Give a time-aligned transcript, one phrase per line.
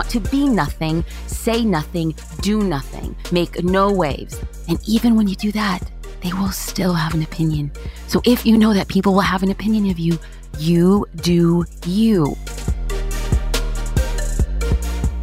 [0.00, 4.40] Want to be nothing, say nothing, do nothing, make no waves.
[4.66, 5.80] And even when you do that,
[6.22, 7.70] they will still have an opinion.
[8.06, 10.18] So if you know that people will have an opinion of you,
[10.58, 12.34] you do you.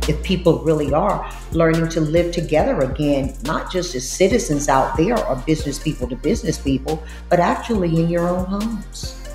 [0.08, 5.18] If people really are learning to live together again, not just as citizens out there
[5.26, 9.27] or business people to business people, but actually in your own homes.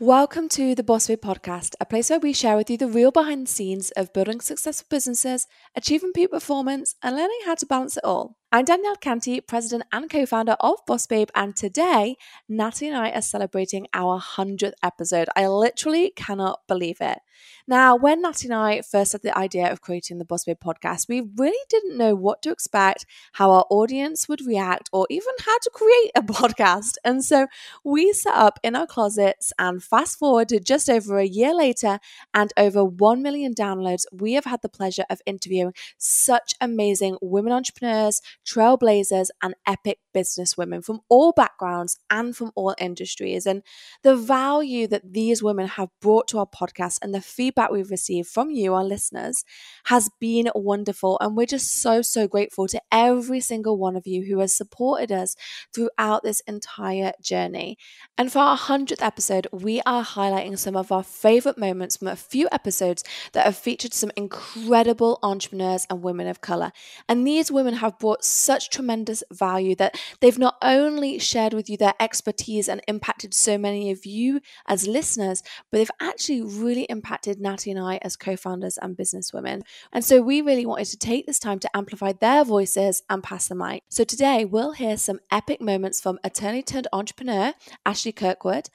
[0.00, 3.10] Welcome to the Boss Babe podcast, a place where we share with you the real
[3.10, 7.96] behind the scenes of building successful businesses, achieving peak performance, and learning how to balance
[7.96, 8.36] it all.
[8.52, 12.14] I'm Danielle Canty, president and co founder of Boss Babe, and today
[12.48, 15.30] Natalie and I are celebrating our 100th episode.
[15.34, 17.18] I literally cannot believe it.
[17.66, 21.08] Now, when Natalie and I first had the idea of creating the Boss Babe podcast,
[21.08, 25.58] we really didn't know what to expect, how our audience would react, or even how
[25.58, 26.94] to create a podcast.
[27.04, 27.46] And so
[27.84, 31.98] we set up in our closets, and fast forward to just over a year later
[32.34, 37.52] and over 1 million downloads, we have had the pleasure of interviewing such amazing women
[37.52, 43.46] entrepreneurs trailblazers, and epic business women from all backgrounds and from all industries.
[43.46, 43.62] And
[44.02, 48.28] the value that these women have brought to our podcast and the feedback we've received
[48.28, 49.44] from you, our listeners,
[49.84, 51.18] has been wonderful.
[51.20, 55.12] And we're just so, so grateful to every single one of you who has supported
[55.12, 55.36] us
[55.74, 57.76] throughout this entire journey.
[58.16, 62.16] And for our 100th episode, we are highlighting some of our favorite moments from a
[62.16, 66.72] few episodes that have featured some incredible entrepreneurs and women of color.
[67.08, 71.76] And these women have brought such tremendous value that they've not only shared with you
[71.76, 77.17] their expertise and impacted so many of you as listeners, but they've actually really impacted
[77.26, 79.62] Natty and I as co founders and businesswomen.
[79.92, 83.48] And so we really wanted to take this time to amplify their voices and pass
[83.48, 83.82] the mic.
[83.88, 88.68] So today we'll hear some epic moments from attorney turned entrepreneur Ashley Kirkwood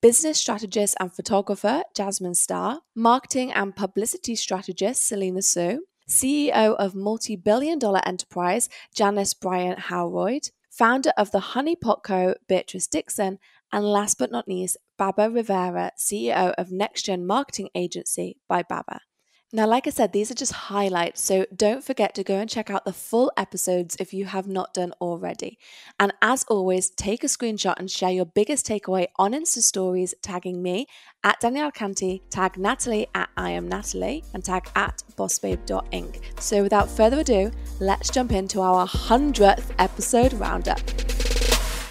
[0.00, 7.36] business strategist and photographer Jasmine Star, marketing and publicity strategist Selena Soo, CEO of multi
[7.36, 12.34] billion dollar enterprise Janice Bryant Howroyd, founder of the Honey Pot Co.
[12.48, 13.38] Beatrice Dixon,
[13.72, 18.98] and last but not least, Babba Rivera, CEO of Next Gen Marketing Agency by Babba.
[19.52, 22.70] Now, like I said, these are just highlights, so don't forget to go and check
[22.70, 25.58] out the full episodes if you have not done already.
[25.98, 30.62] And as always, take a screenshot and share your biggest takeaway on Insta Stories, tagging
[30.62, 30.86] me
[31.24, 36.40] at Danielle Canty, tag Natalie at I am Natalie, and tag at bossbabe.inc.
[36.40, 37.50] So without further ado,
[37.80, 40.78] let's jump into our 100th episode roundup.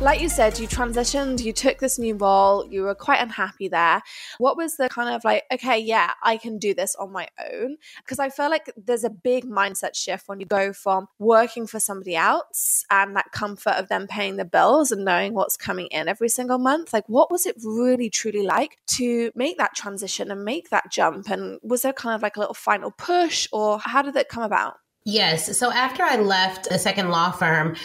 [0.00, 4.00] Like you said, you transitioned, you took this new role, you were quite unhappy there.
[4.38, 7.78] What was the kind of like, okay, yeah, I can do this on my own?
[7.98, 11.80] Because I feel like there's a big mindset shift when you go from working for
[11.80, 16.06] somebody else and that comfort of them paying the bills and knowing what's coming in
[16.06, 16.92] every single month.
[16.92, 21.28] Like, what was it really, truly like to make that transition and make that jump?
[21.28, 24.44] And was there kind of like a little final push, or how did it come
[24.44, 24.76] about?
[25.10, 25.56] Yes.
[25.56, 27.76] So after I left a second law firm,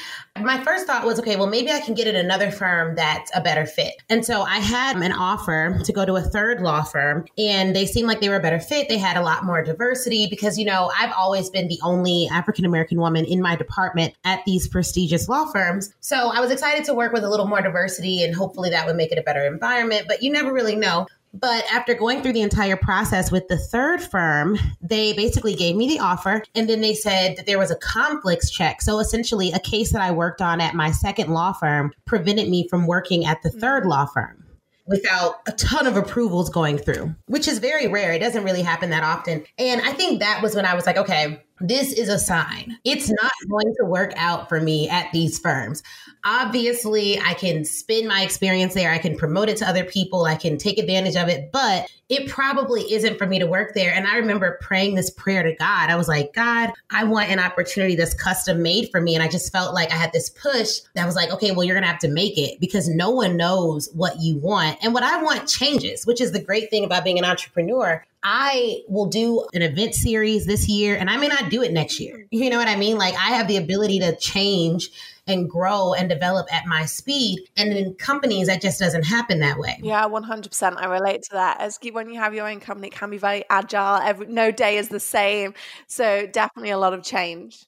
[0.42, 3.40] my first thought was, okay, well, maybe I can get at another firm that's a
[3.40, 3.94] better fit.
[4.10, 7.86] And so I had an offer to go to a third law firm, and they
[7.86, 8.90] seemed like they were a better fit.
[8.90, 12.66] They had a lot more diversity because, you know, I've always been the only African
[12.66, 15.94] American woman in my department at these prestigious law firms.
[16.02, 18.98] So I was excited to work with a little more diversity, and hopefully that would
[18.98, 20.08] make it a better environment.
[20.10, 21.08] But you never really know.
[21.34, 25.88] But after going through the entire process with the third firm, they basically gave me
[25.88, 28.82] the offer and then they said that there was a conflicts check.
[28.82, 32.68] So essentially, a case that I worked on at my second law firm prevented me
[32.68, 34.44] from working at the third law firm
[34.86, 38.13] without a ton of approvals going through, which is very rare.
[38.13, 39.44] It doesn't really happen that often.
[39.57, 42.78] And I think that was when I was like, okay, this is a sign.
[42.84, 45.81] It's not going to work out for me at these firms.
[46.25, 48.92] Obviously, I can spin my experience there.
[48.92, 50.25] I can promote it to other people.
[50.25, 53.94] I can take advantage of it, but it probably isn't for me to work there.
[53.94, 55.90] And I remember praying this prayer to God.
[55.90, 59.16] I was like, God, I want an opportunity that's custom made for me.
[59.16, 61.75] And I just felt like I had this push that was like, okay, well, you're
[61.75, 64.78] going to have to make it because no one knows what you want.
[64.81, 68.06] And what I want changes, which is the great thing about being an entrepreneur.
[68.24, 72.00] I will do an event series this year and I may not do it next
[72.00, 72.26] year.
[72.31, 72.98] You know what I mean?
[72.98, 74.90] Like I have the ability to change
[75.25, 77.40] and grow and develop at my speed.
[77.56, 79.80] And in companies, that just doesn't happen that way.
[79.81, 80.75] Yeah, 100%.
[80.78, 81.62] I relate to that.
[81.62, 84.02] As when you have your own company, it can be very agile.
[84.02, 85.54] Every, no day is the same.
[85.88, 87.66] So definitely a lot of change.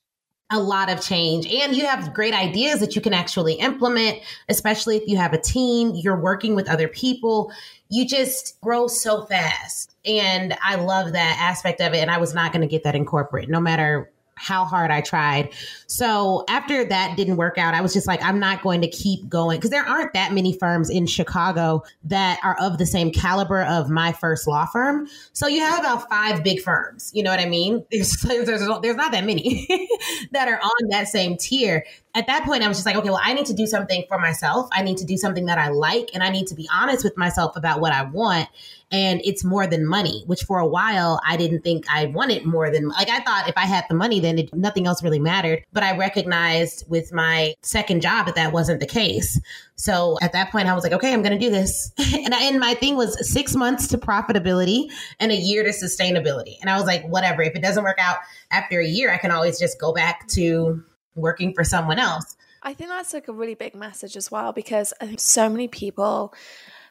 [0.52, 4.96] a lot of change and you have great ideas that you can actually implement, especially
[4.96, 7.52] if you have a team, you're working with other people.
[7.90, 9.96] You just grow so fast.
[10.06, 11.98] And I love that aspect of it.
[11.98, 15.02] And I was not going to get that in corporate, no matter how hard I
[15.02, 15.54] tried.
[15.88, 19.28] So after that didn't work out, I was just like, I'm not going to keep
[19.30, 23.64] going because there aren't that many firms in Chicago that are of the same caliber
[23.64, 25.08] of my first law firm.
[25.34, 27.12] So you have about five big firms.
[27.14, 27.86] You know what I mean?
[27.92, 28.48] There's there's,
[28.82, 29.68] there's not that many
[30.32, 31.86] that are on that same tier
[32.16, 34.18] at that point, I was just like, okay, well, I need to do something for
[34.18, 34.70] myself.
[34.72, 37.18] I need to do something that I like, and I need to be honest with
[37.18, 38.48] myself about what I want.
[38.92, 42.72] And it's more than money, which for a while I didn't think I wanted more
[42.72, 45.64] than like I thought if I had the money, then it, nothing else really mattered.
[45.74, 49.40] But I recognized with my second job that that wasn't the case.
[49.76, 51.92] So at that point, I was like, okay, I'm to do this.
[51.98, 54.90] and, I, and my thing was six months to profitability
[55.20, 56.58] and a year to sustainability.
[56.62, 57.42] And I was like, whatever.
[57.42, 58.18] If it doesn't work out
[58.52, 60.84] after a year, I can always just go back to
[61.16, 62.36] working for someone else.
[62.62, 65.68] I think that's like a really big message as well because I think so many
[65.68, 66.34] people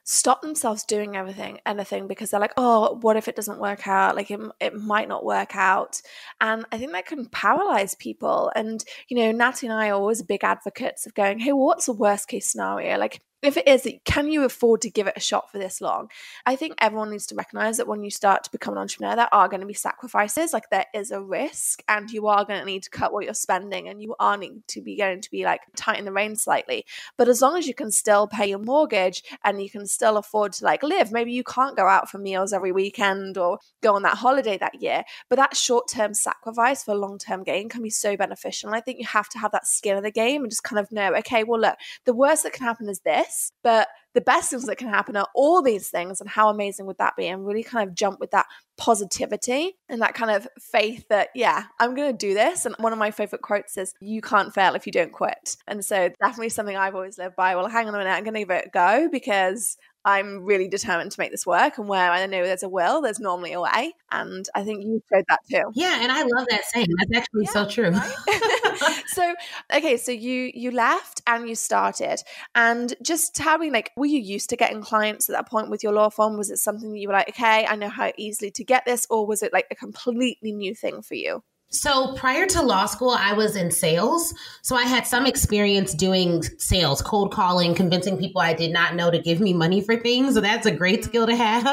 [0.04, 4.14] stop themselves doing everything anything because they're like oh what if it doesn't work out?
[4.14, 6.00] Like it, it might not work out.
[6.40, 8.52] And i think that can paralyze people.
[8.54, 11.92] And you know natty and i are always big advocates of going hey what's the
[11.92, 12.98] worst case scenario?
[12.98, 16.08] Like if it is, can you afford to give it a shot for this long?
[16.46, 19.34] I think everyone needs to recognize that when you start to become an entrepreneur, there
[19.34, 20.52] are going to be sacrifices.
[20.52, 23.34] Like there is a risk, and you are going to need to cut what you're
[23.34, 26.84] spending, and you are need to be going to be like tighten the reins slightly.
[27.16, 30.52] But as long as you can still pay your mortgage and you can still afford
[30.54, 34.02] to like live, maybe you can't go out for meals every weekend or go on
[34.02, 35.04] that holiday that year.
[35.28, 38.68] But that short term sacrifice for long term gain can be so beneficial.
[38.68, 40.80] And I think you have to have that skin in the game and just kind
[40.80, 44.20] of know, okay, well, look, the worst that can happen is this this, but the
[44.20, 46.20] best things that can happen are all these things.
[46.20, 47.26] And how amazing would that be?
[47.26, 48.46] And really kind of jump with that
[48.76, 52.64] positivity and that kind of faith that, yeah, I'm going to do this.
[52.64, 55.56] And one of my favorite quotes is, You can't fail if you don't quit.
[55.66, 57.56] And so, definitely something I've always lived by.
[57.56, 60.68] Well, hang on a minute, I'm going to give it a go because I'm really
[60.68, 61.78] determined to make this work.
[61.78, 63.94] And where I know there's a will, there's normally a way.
[64.10, 65.70] And I think you showed that too.
[65.74, 66.88] Yeah, and I love that saying.
[66.98, 67.90] That's actually yeah, so true.
[67.90, 69.02] Right?
[69.06, 69.34] so
[69.74, 72.20] okay, so you you left and you started.
[72.54, 75.82] And just tell me, like, were you used to getting clients at that point with
[75.82, 76.36] your law firm?
[76.36, 79.06] Was it something that you were like, okay, I know how easily to get this,
[79.10, 81.42] or was it like a completely new thing for you?
[81.74, 84.32] So prior to law school, I was in sales.
[84.62, 89.10] So I had some experience doing sales, cold calling, convincing people I did not know
[89.10, 90.34] to give me money for things.
[90.34, 91.64] So that's a great skill to have.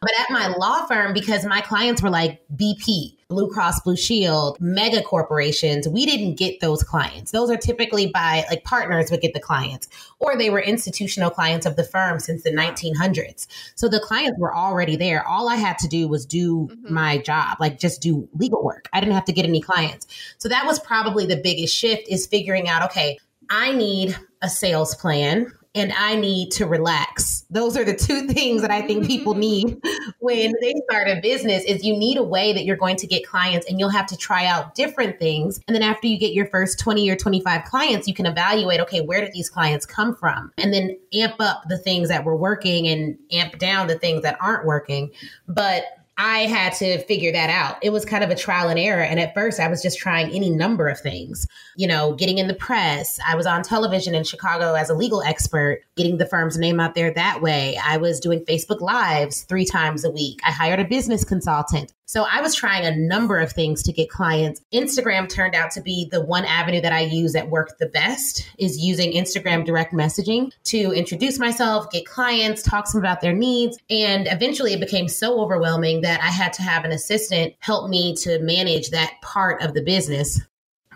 [0.00, 4.56] But at my law firm, because my clients were like BP, Blue Cross Blue Shield,
[4.60, 7.32] mega corporations, we didn't get those clients.
[7.32, 9.88] Those are typically by like partners would get the clients,
[10.20, 13.48] or they were institutional clients of the firm since the 1900s.
[13.74, 15.26] So the clients were already there.
[15.26, 16.94] All I had to do was do mm-hmm.
[16.94, 18.88] my job, like just do legal work.
[18.92, 20.06] I didn't have to get any clients.
[20.38, 23.18] So that was probably the biggest shift is figuring out, okay,
[23.50, 27.44] I need a sales plan and I need to relax.
[27.50, 29.40] Those are the two things that I think people mm-hmm.
[29.40, 29.82] need
[30.18, 33.26] when they start a business is you need a way that you're going to get
[33.26, 35.60] clients and you'll have to try out different things.
[35.68, 39.02] And then after you get your first 20 or 25 clients, you can evaluate, okay,
[39.02, 40.50] where did these clients come from?
[40.58, 44.38] And then amp up the things that were working and amp down the things that
[44.40, 45.12] aren't working.
[45.46, 45.84] But
[46.18, 47.76] I had to figure that out.
[47.82, 49.02] It was kind of a trial and error.
[49.02, 51.46] And at first, I was just trying any number of things,
[51.76, 53.20] you know, getting in the press.
[53.26, 56.94] I was on television in Chicago as a legal expert, getting the firm's name out
[56.94, 57.78] there that way.
[57.84, 60.40] I was doing Facebook Lives three times a week.
[60.42, 61.92] I hired a business consultant.
[62.08, 64.60] So I was trying a number of things to get clients.
[64.72, 68.48] Instagram turned out to be the one avenue that I use that worked the best
[68.58, 73.76] is using Instagram direct messaging to introduce myself, get clients, talk them about their needs.
[73.90, 78.14] And eventually it became so overwhelming that I had to have an assistant help me
[78.22, 80.40] to manage that part of the business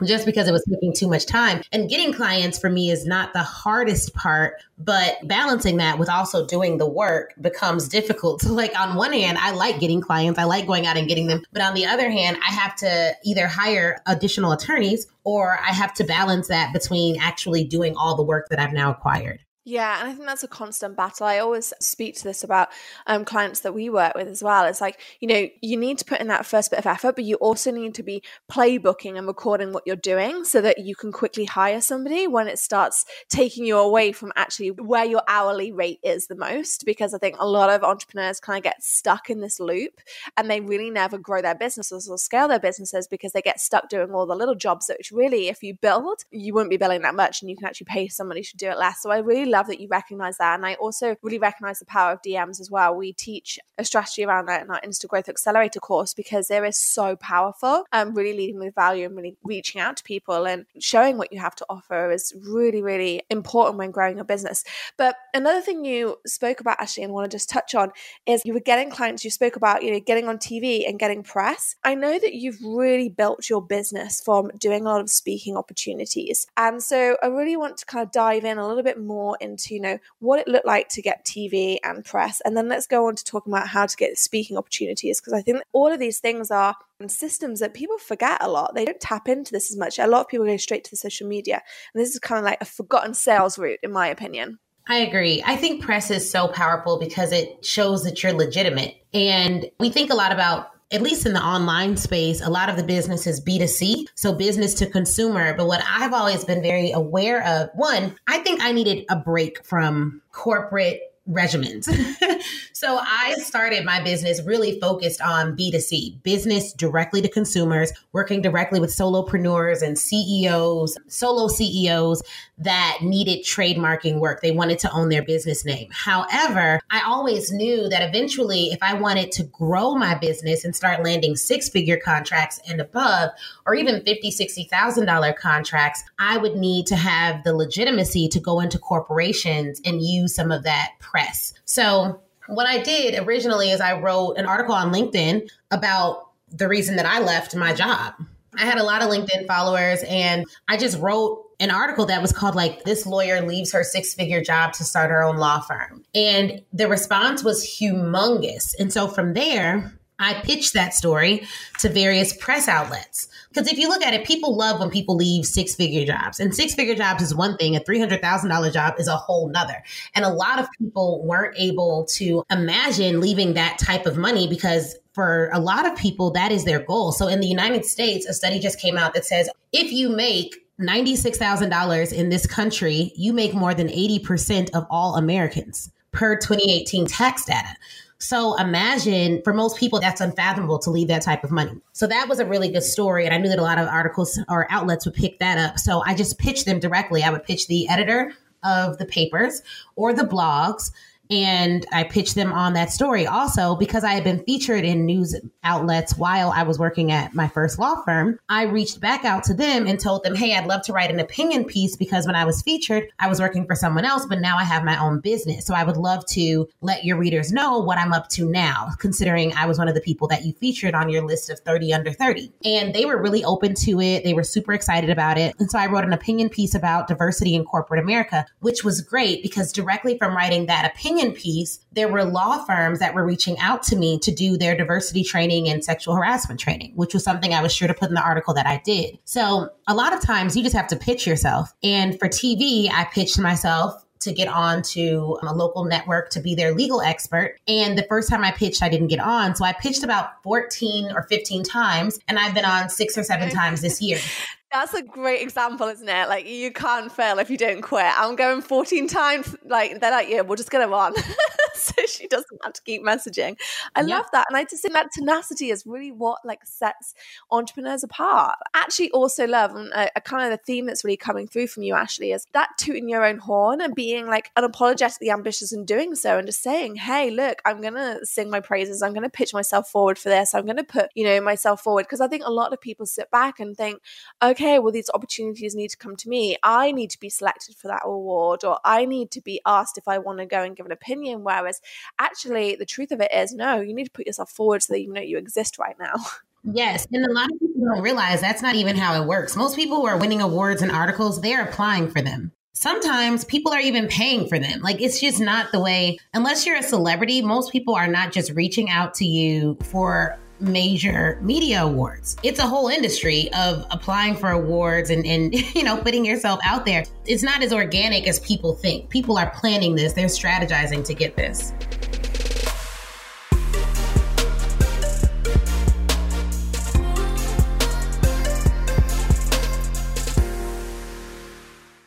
[0.05, 1.63] just because it was taking too much time.
[1.73, 6.47] And getting clients for me is not the hardest part, but balancing that with also
[6.47, 8.43] doing the work becomes difficult.
[8.43, 11.27] So, like, on one hand, I like getting clients, I like going out and getting
[11.27, 11.43] them.
[11.53, 15.95] But on the other hand, I have to either hire additional attorneys or I have
[15.95, 19.41] to balance that between actually doing all the work that I've now acquired.
[19.67, 21.27] Yeah, and I think that's a constant battle.
[21.27, 22.69] I always speak to this about
[23.07, 24.65] um, clients that we work with as well.
[24.65, 27.25] It's like, you know, you need to put in that first bit of effort, but
[27.25, 31.13] you also need to be playbooking and recording what you're doing so that you can
[31.13, 36.01] quickly hire somebody when it starts taking you away from actually where your hourly rate
[36.03, 36.87] is the most.
[36.87, 40.01] Because I think a lot of entrepreneurs kind of get stuck in this loop
[40.39, 43.91] and they really never grow their businesses or scale their businesses because they get stuck
[43.91, 47.15] doing all the little jobs, which really, if you build, you wouldn't be billing that
[47.15, 49.03] much and you can actually pay somebody to do it less.
[49.03, 50.55] So I really love that you recognize that.
[50.55, 52.95] And I also really recognize the power of DMs as well.
[52.95, 56.79] We teach a strategy around that in our Insta Growth Accelerator course because there is
[56.79, 61.19] so powerful and really leading with value and really reaching out to people and showing
[61.19, 64.65] what you have to offer is really, really important when growing a business.
[64.97, 67.93] But another thing you spoke about, Ashley, and want to just touch on
[68.27, 71.23] is you were getting clients, you spoke about, you know, getting on TV and getting
[71.23, 71.77] press.
[71.85, 76.47] I know that you've really built your business from doing a lot of speaking opportunities.
[76.57, 79.75] And so I really want to kind of dive in a little bit more into,
[79.75, 82.41] you know, what it looked like to get TV and press.
[82.45, 85.43] And then let's go on to talking about how to get speaking opportunities because I
[85.43, 86.75] think all of these things are
[87.07, 88.75] systems that people forget a lot.
[88.75, 89.99] They don't tap into this as much.
[89.99, 91.63] A lot of people go straight to the social media.
[91.95, 94.59] And this is kind of like a forgotten sales route, in my opinion.
[94.89, 95.43] I agree.
[95.47, 98.97] I think press is so powerful because it shows that you're legitimate.
[99.15, 102.77] And we think a lot about at least in the online space, a lot of
[102.77, 105.55] the business is B2C, so business to consumer.
[105.57, 109.65] But what I've always been very aware of, one, I think I needed a break
[109.65, 111.89] from corporate regimens.
[112.81, 118.81] so I started my business really focused on B2C, business directly to consumers, working directly
[118.81, 122.23] with solopreneurs and CEOs, solo CEOs
[122.57, 124.41] that needed trademarking work.
[124.41, 125.91] They wanted to own their business name.
[125.93, 131.05] However, I always knew that eventually if I wanted to grow my business and start
[131.05, 133.29] landing six-figure contracts and above
[133.67, 138.59] or even 50, 60,000 dollar contracts, I would need to have the legitimacy to go
[138.59, 141.53] into corporations and use some of that press.
[141.67, 146.97] So what I did originally is I wrote an article on LinkedIn about the reason
[146.97, 148.15] that I left my job.
[148.57, 152.33] I had a lot of LinkedIn followers and I just wrote an article that was
[152.33, 156.05] called like this lawyer leaves her six figure job to start her own law firm.
[156.15, 158.75] And the response was humongous.
[158.79, 161.47] And so from there, I pitched that story
[161.79, 163.29] to various press outlets.
[163.53, 166.39] Because if you look at it, people love when people leave six figure jobs.
[166.39, 169.83] And six figure jobs is one thing, a $300,000 job is a whole nother.
[170.15, 174.97] And a lot of people weren't able to imagine leaving that type of money because
[175.15, 177.11] for a lot of people, that is their goal.
[177.11, 180.55] So in the United States, a study just came out that says if you make
[180.81, 187.45] $96,000 in this country, you make more than 80% of all Americans per 2018 tax
[187.45, 187.77] data.
[188.23, 191.81] So imagine for most people, that's unfathomable to leave that type of money.
[191.93, 193.25] So that was a really good story.
[193.25, 195.79] And I knew that a lot of articles or outlets would pick that up.
[195.79, 197.23] So I just pitched them directly.
[197.23, 199.63] I would pitch the editor of the papers
[199.97, 200.93] or the blogs
[201.31, 205.37] and I pitched them on that story also because I had been featured in news
[205.63, 208.39] outlets while I was working at my first law firm.
[208.49, 211.21] I reached back out to them and told them, Hey, I'd love to write an
[211.21, 214.57] opinion piece because when I was featured, I was working for someone else, but now
[214.57, 215.67] I have my own business.
[215.67, 219.53] So I would love to let your readers know what I'm up to now, considering
[219.55, 222.13] I was one of the people that you featured on your list of 30 under
[222.13, 222.53] 30.
[222.65, 224.25] And they were really open to it.
[224.25, 225.55] They were super excited about it.
[225.59, 229.43] And so I wrote an opinion piece about diversity in corporate America, which was great
[229.43, 233.59] because directly from writing that opinion, opinion piece, there were law firms that were reaching
[233.59, 237.53] out to me to do their diversity training and sexual harassment training, which was something
[237.53, 239.19] I was sure to put in the article that I did.
[239.25, 241.73] So a lot of times you just have to pitch yourself.
[241.83, 246.41] And for TV, I pitched myself to get on to um, a local network to
[246.41, 247.57] be their legal expert.
[247.67, 249.57] And the first time I pitched, I didn't get on.
[249.57, 253.49] So I pitched about 14 or 15 times, and I've been on six or seven
[253.49, 254.19] times this year.
[254.73, 256.29] That's a great example, isn't it?
[256.29, 258.07] Like you can't fail if you don't quit.
[258.17, 259.57] I'm going 14 times.
[259.65, 261.15] Like they're like, yeah, we'll just get her on,
[261.75, 263.57] so she doesn't have to keep messaging.
[263.97, 264.09] I yep.
[264.11, 267.15] love that, and I just think that tenacity is really what like sets
[267.51, 268.59] entrepreneurs apart.
[268.73, 271.83] Actually, also love and a, a kind of the theme that's really coming through from
[271.83, 276.15] you, Ashley, is that tooting your own horn and being like unapologetically ambitious in doing
[276.15, 279.03] so, and just saying, hey, look, I'm gonna sing my praises.
[279.03, 280.55] I'm gonna pitch myself forward for this.
[280.55, 283.33] I'm gonna put you know myself forward because I think a lot of people sit
[283.33, 284.01] back and think,
[284.41, 286.57] okay okay, well, these opportunities need to come to me.
[286.63, 290.07] I need to be selected for that award, or I need to be asked if
[290.07, 291.43] I want to go and give an opinion.
[291.43, 291.81] Whereas
[292.19, 295.01] actually, the truth of it is, no, you need to put yourself forward so that
[295.01, 296.15] you know you exist right now.
[296.63, 297.07] Yes.
[297.11, 299.57] And a lot of people don't realize that's not even how it works.
[299.57, 302.53] Most people who are winning awards and articles, they're applying for them.
[302.75, 304.83] Sometimes people are even paying for them.
[304.83, 308.53] Like it's just not the way, unless you're a celebrity, most people are not just
[308.53, 312.37] reaching out to you for major media awards.
[312.43, 316.85] It's a whole industry of applying for awards and, and you know putting yourself out
[316.87, 317.05] there.
[317.27, 319.11] It's not as organic as people think.
[319.11, 321.73] People are planning this, they're strategizing to get this.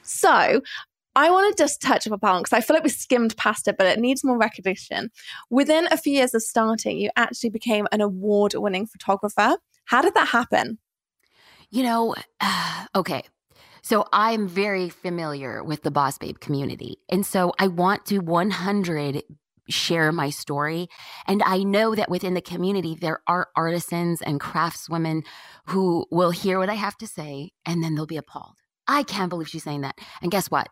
[0.02, 0.62] So,
[1.16, 3.78] I want to just touch up upon because I feel like we skimmed past it,
[3.78, 5.12] but it needs more recognition.
[5.50, 9.58] Within a few years of starting, you actually became an award winning photographer.
[9.86, 10.80] How did that happen?
[11.70, 12.16] You know,
[12.96, 13.24] okay.
[13.82, 16.98] So I'm very familiar with the Boss Babe community.
[17.10, 19.24] And so I want to 100
[19.70, 20.88] share my story.
[21.28, 25.24] And I know that within the community, there are artisans and craftswomen
[25.68, 28.56] who will hear what I have to say and then they'll be appalled.
[28.88, 29.98] I can't believe she's saying that.
[30.22, 30.70] And guess what?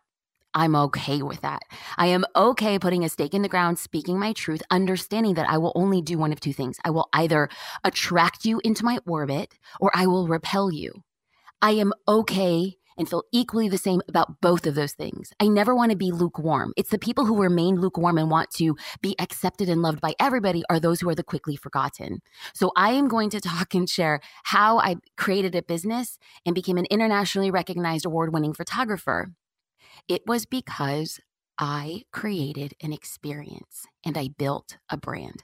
[0.53, 1.62] I'm okay with that.
[1.98, 5.58] I am okay putting a stake in the ground, speaking my truth, understanding that I
[5.58, 6.77] will only do one of two things.
[6.84, 7.50] I will either
[7.84, 11.03] attract you into my orbit or I will repel you.
[11.62, 15.31] I am okay and feel equally the same about both of those things.
[15.39, 16.74] I never want to be lukewarm.
[16.75, 20.63] It's the people who remain lukewarm and want to be accepted and loved by everybody
[20.70, 22.20] are those who are the quickly forgotten.
[22.53, 26.77] So I am going to talk and share how I created a business and became
[26.77, 29.31] an internationally recognized award winning photographer.
[30.08, 31.20] It was because
[31.58, 35.43] I created an experience and I built a brand.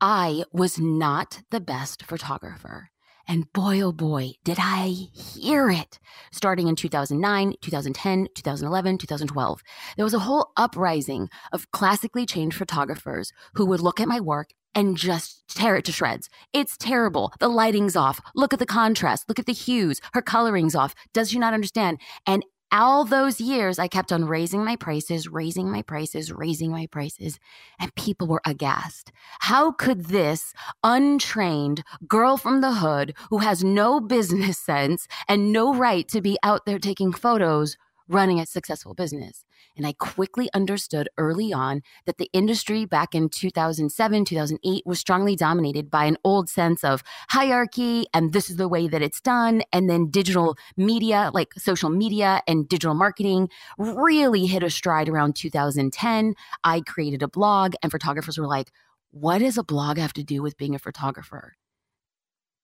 [0.00, 2.90] I was not the best photographer.
[3.30, 5.98] And boy, oh boy, did I hear it
[6.32, 9.62] starting in 2009, 2010, 2011, 2012.
[9.96, 14.50] There was a whole uprising of classically trained photographers who would look at my work
[14.74, 16.30] and just tear it to shreds.
[16.54, 17.32] It's terrible.
[17.38, 18.20] The lighting's off.
[18.34, 19.28] Look at the contrast.
[19.28, 20.00] Look at the hues.
[20.14, 20.94] Her coloring's off.
[21.12, 22.00] Does she not understand?
[22.26, 26.86] And all those years, I kept on raising my prices, raising my prices, raising my
[26.86, 27.38] prices,
[27.80, 29.12] and people were aghast.
[29.40, 30.52] How could this
[30.84, 36.38] untrained girl from the hood who has no business sense and no right to be
[36.42, 37.76] out there taking photos
[38.08, 39.44] running a successful business.
[39.76, 45.36] And I quickly understood early on that the industry back in 2007, 2008 was strongly
[45.36, 49.62] dominated by an old sense of hierarchy and this is the way that it's done.
[49.72, 53.48] And then digital media, like social media and digital marketing,
[53.78, 56.34] really hit a stride around 2010.
[56.64, 58.72] I created a blog, and photographers were like,
[59.10, 61.56] what does a blog have to do with being a photographer?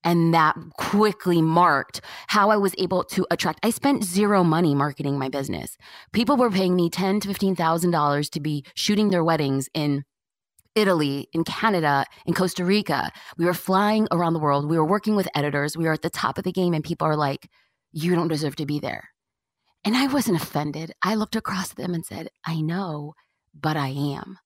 [0.06, 3.58] And that quickly marked how I was able to attract.
[3.62, 5.78] I spent zero money marketing my business.
[6.12, 10.04] People were paying me ten to fifteen thousand dollars to be shooting their weddings in
[10.74, 13.10] Italy, in Canada, in Costa Rica.
[13.38, 14.68] We were flying around the world.
[14.68, 15.76] We were working with editors.
[15.76, 17.48] We were at the top of the game, and people are like,
[17.92, 19.08] "You don't deserve to be there."
[19.84, 20.92] And I wasn't offended.
[21.02, 23.14] I looked across at them and said, "I know,
[23.58, 24.38] but I am."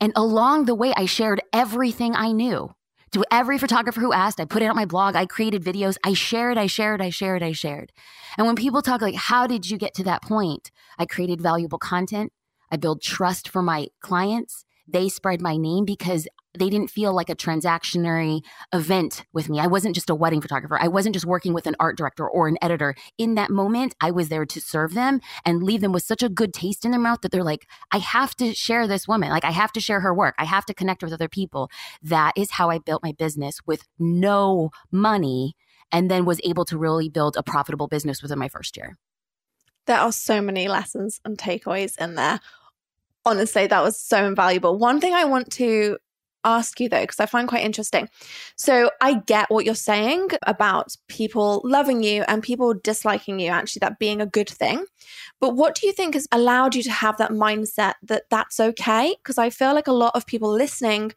[0.00, 2.74] And along the way, I shared everything I knew
[3.12, 5.16] to every photographer who asked, I put it on my blog.
[5.16, 5.96] I created videos.
[6.04, 7.92] I shared, I shared, I shared, I shared.
[8.36, 10.70] And when people talk like, how did you get to that point?
[10.98, 12.32] I created valuable content.
[12.70, 14.64] I build trust for my clients.
[14.88, 16.26] They spread my name because
[16.58, 19.58] they didn't feel like a transactionary event with me.
[19.58, 20.78] I wasn't just a wedding photographer.
[20.80, 22.94] I wasn't just working with an art director or an editor.
[23.16, 26.28] In that moment, I was there to serve them and leave them with such a
[26.28, 29.30] good taste in their mouth that they're like, I have to share this woman.
[29.30, 30.34] Like, I have to share her work.
[30.38, 31.70] I have to connect with other people.
[32.02, 35.54] That is how I built my business with no money
[35.90, 38.96] and then was able to really build a profitable business within my first year.
[39.86, 42.40] There are so many lessons and takeaways in there
[43.24, 44.78] honestly, that was so invaluable.
[44.78, 45.98] One thing I want to
[46.44, 48.08] ask you though, because I find quite interesting.
[48.56, 53.80] So I get what you're saying about people loving you and people disliking you, actually,
[53.80, 54.84] that being a good thing.
[55.40, 59.14] But what do you think has allowed you to have that mindset that that's okay?
[59.18, 61.12] Because I feel like a lot of people listening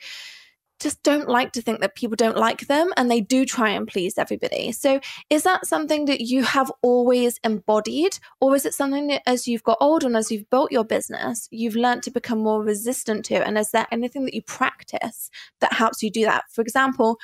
[0.80, 3.88] just don't like to think that people don't like them and they do try and
[3.88, 4.72] please everybody.
[4.72, 9.48] So, is that something that you have always embodied, or is it something that as
[9.48, 13.26] you've got older and as you've built your business, you've learned to become more resistant
[13.26, 13.36] to?
[13.36, 15.30] And is there anything that you practice
[15.62, 16.44] that helps you do that?
[16.52, 17.18] For example,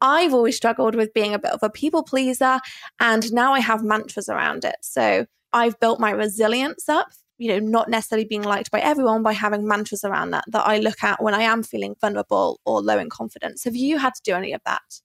[0.00, 2.60] I've always struggled with being a bit of a people pleaser,
[3.00, 4.76] and now I have mantras around it.
[4.80, 9.32] So, I've built my resilience up you know, not necessarily being liked by everyone by
[9.32, 12.98] having mantras around that that I look at when I am feeling vulnerable or low
[12.98, 13.64] in confidence.
[13.64, 15.00] Have you had to do any of that?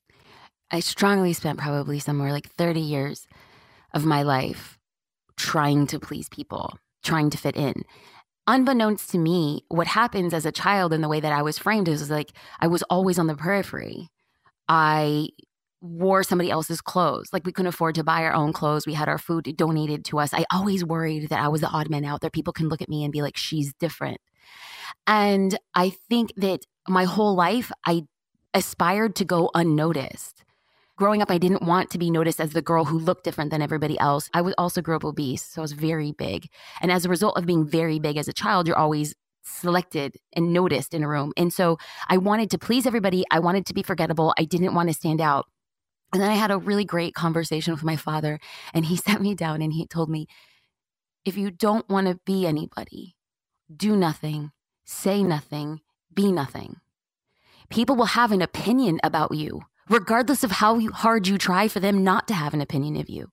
[0.71, 3.27] I strongly spent probably somewhere like 30 years
[3.93, 4.79] of my life
[5.35, 7.83] trying to please people, trying to fit in.
[8.47, 11.87] Unbeknownst to me, what happens as a child in the way that I was framed
[11.87, 14.09] is like I was always on the periphery.
[14.67, 15.29] I
[15.81, 17.29] wore somebody else's clothes.
[17.33, 18.85] Like we couldn't afford to buy our own clothes.
[18.85, 20.33] We had our food donated to us.
[20.33, 22.29] I always worried that I was the odd man out there.
[22.29, 24.19] People can look at me and be like, she's different.
[25.07, 28.03] And I think that my whole life, I
[28.53, 30.43] aspired to go unnoticed.
[30.97, 33.61] Growing up, I didn't want to be noticed as the girl who looked different than
[33.61, 34.29] everybody else.
[34.35, 36.47] I was also grew up obese, so I was very big.
[36.79, 40.53] And as a result of being very big as a child, you're always selected and
[40.53, 41.33] noticed in a room.
[41.37, 43.23] And so I wanted to please everybody.
[43.31, 44.33] I wanted to be forgettable.
[44.37, 45.47] I didn't want to stand out.
[46.13, 48.39] And then I had a really great conversation with my father,
[48.73, 50.27] and he sat me down and he told me,
[51.23, 53.15] if you don't want to be anybody,
[53.75, 54.51] do nothing,
[54.85, 55.81] say nothing,
[56.13, 56.77] be nothing.
[57.69, 62.03] People will have an opinion about you, regardless of how hard you try for them
[62.03, 63.29] not to have an opinion of you.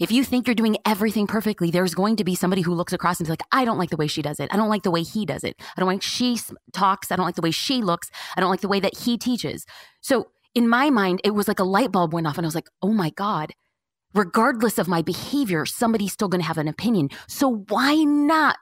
[0.00, 3.18] If you think you're doing everything perfectly, there's going to be somebody who looks across
[3.18, 4.48] and is like, I don't like the way she does it.
[4.50, 5.60] I don't like the way he does it.
[5.76, 6.38] I don't like she
[6.72, 7.12] talks.
[7.12, 8.10] I don't like the way she looks.
[8.36, 9.66] I don't like the way that he teaches.
[10.00, 12.54] So in my mind, it was like a light bulb went off and I was
[12.54, 13.52] like, oh my God,
[14.14, 17.08] regardless of my behavior, somebody's still going to have an opinion.
[17.26, 18.56] So why not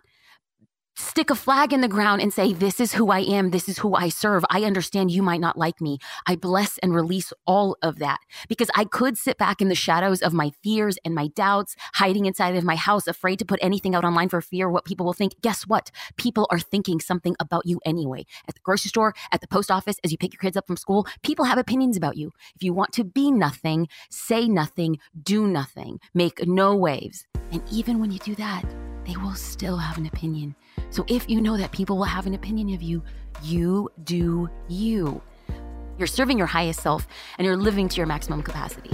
[1.01, 3.51] stick a flag in the ground and say, This is who I am.
[3.51, 4.45] This is who I serve.
[4.51, 5.99] I understand you might not like me.
[6.27, 10.23] I bless and release all of that because I could sit back in the shadows
[10.23, 13.95] of my fears and my doubts, hiding inside of my house, afraid to put anything
[13.95, 15.41] out online for fear what people will think.
[15.41, 15.91] Guess what?
[16.17, 18.25] People are thinking something about you anyway.
[18.49, 20.77] At the grocery store, at the post office, as you pick your kids up from
[20.77, 22.33] school, people have opinions about you.
[22.55, 27.27] If you want to be nothing, say nothing, do nothing, make no waves.
[27.53, 28.65] And even when you do that,
[29.07, 30.55] they will still have an opinion.
[30.91, 33.03] So if you know that people will have an opinion of you,
[33.43, 35.23] you do you.
[35.99, 37.07] You're serving your highest self
[37.39, 38.91] and you're living to your maximum capacity.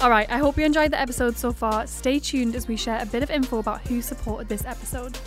[0.00, 1.86] All right, I hope you enjoyed the episode so far.
[1.86, 5.18] Stay tuned as we share a bit of info about who supported this episode.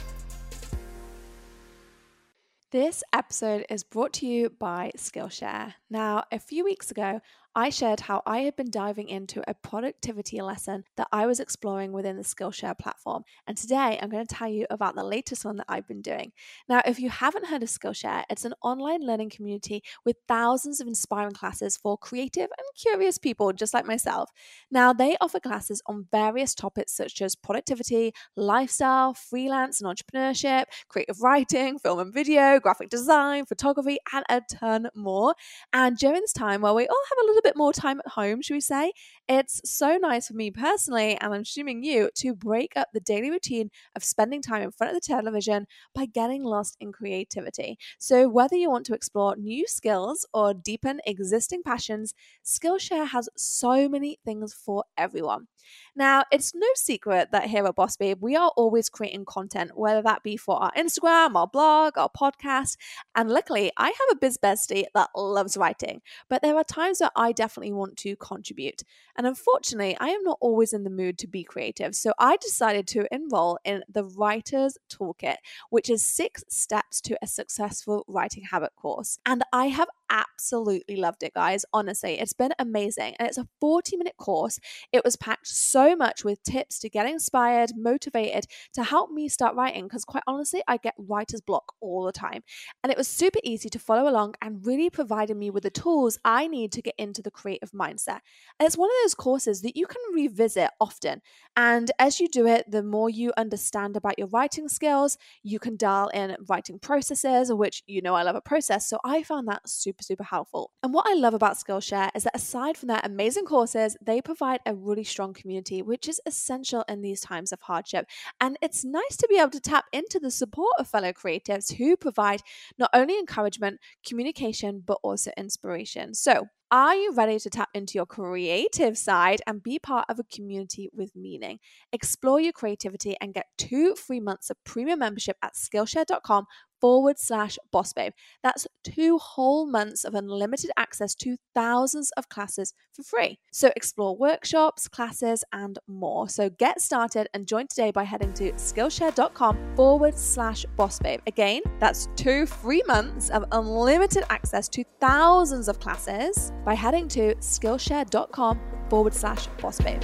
[2.71, 5.73] This episode is brought to you by Skillshare.
[5.89, 7.19] Now, a few weeks ago,
[7.53, 11.91] I shared how I had been diving into a productivity lesson that I was exploring
[11.91, 13.23] within the Skillshare platform.
[13.45, 16.31] And today I'm going to tell you about the latest one that I've been doing.
[16.69, 20.87] Now, if you haven't heard of Skillshare, it's an online learning community with thousands of
[20.87, 24.29] inspiring classes for creative and curious people just like myself.
[24.71, 31.21] Now, they offer classes on various topics such as productivity, lifestyle, freelance and entrepreneurship, creative
[31.21, 35.35] writing, film and video, graphic design, photography, and a ton more.
[35.73, 38.41] And during this time, while we all have a little bit more time at home,
[38.41, 38.91] should we say,
[39.27, 43.29] it's so nice for me personally, and I'm assuming you, to break up the daily
[43.31, 47.77] routine of spending time in front of the television by getting lost in creativity.
[47.99, 52.13] So, whether you want to explore new skills or deepen existing passions,
[52.45, 55.47] Skillshare has so many things for everyone.
[55.95, 60.01] Now, it's no secret that here at Boss Babe, we are always creating content, whether
[60.01, 62.77] that be for our Instagram, our blog, our podcast.
[63.15, 67.11] And luckily, I have a biz bestie that loves writing, but there are times that
[67.15, 68.83] I definitely want to contribute.
[69.17, 71.95] And unfortunately, I am not always in the mood to be creative.
[71.95, 75.37] So I decided to enroll in the Writer's Toolkit,
[75.69, 79.19] which is six steps to a successful writing habit course.
[79.25, 81.65] And I have absolutely loved it, guys.
[81.73, 83.15] Honestly, it's been amazing.
[83.17, 84.59] And it's a 40 minute course.
[84.91, 89.55] It was packed so much with tips to get inspired, motivated to help me start
[89.55, 89.85] writing.
[89.85, 92.43] Because quite honestly, I get writer's block all the time.
[92.83, 96.19] And it was super easy to follow along and really provided me with the tools
[96.25, 98.19] I need to get into the creative mindset.
[98.59, 101.21] And it's one of those courses that you can revisit often.
[101.55, 105.77] And as you do it, the more you understand about your writing skills, you can
[105.77, 108.87] dial in writing processes, which you know I love a process.
[108.87, 110.71] So I found that super super, super helpful.
[110.83, 114.59] And what I love about Skillshare is that aside from their amazing courses, they provide
[114.65, 118.05] a really strong community, which is essential in these times of hardship.
[118.39, 121.97] And it's nice to be able to tap into the support of fellow creatives who
[121.97, 122.41] provide
[122.77, 126.13] not only encouragement, communication, but also inspiration.
[126.13, 130.23] So, are you ready to tap into your creative side and be part of a
[130.33, 131.59] community with meaning?
[131.91, 136.45] Explore your creativity and get two free months of premium membership at Skillshare.com
[136.81, 138.13] forward slash boss babe.
[138.43, 143.37] That's two whole months of unlimited access to thousands of classes for free.
[143.51, 146.27] So explore workshops, classes, and more.
[146.27, 151.21] So get started and join today by heading to Skillshare.com forward slash boss babe.
[151.27, 157.35] Again, that's two free months of unlimited access to thousands of classes by heading to
[157.35, 160.01] Skillshare.com forward slash boss babe.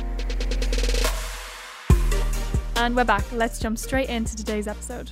[2.77, 3.25] And we're back.
[3.31, 5.09] Let's jump straight into today's episode.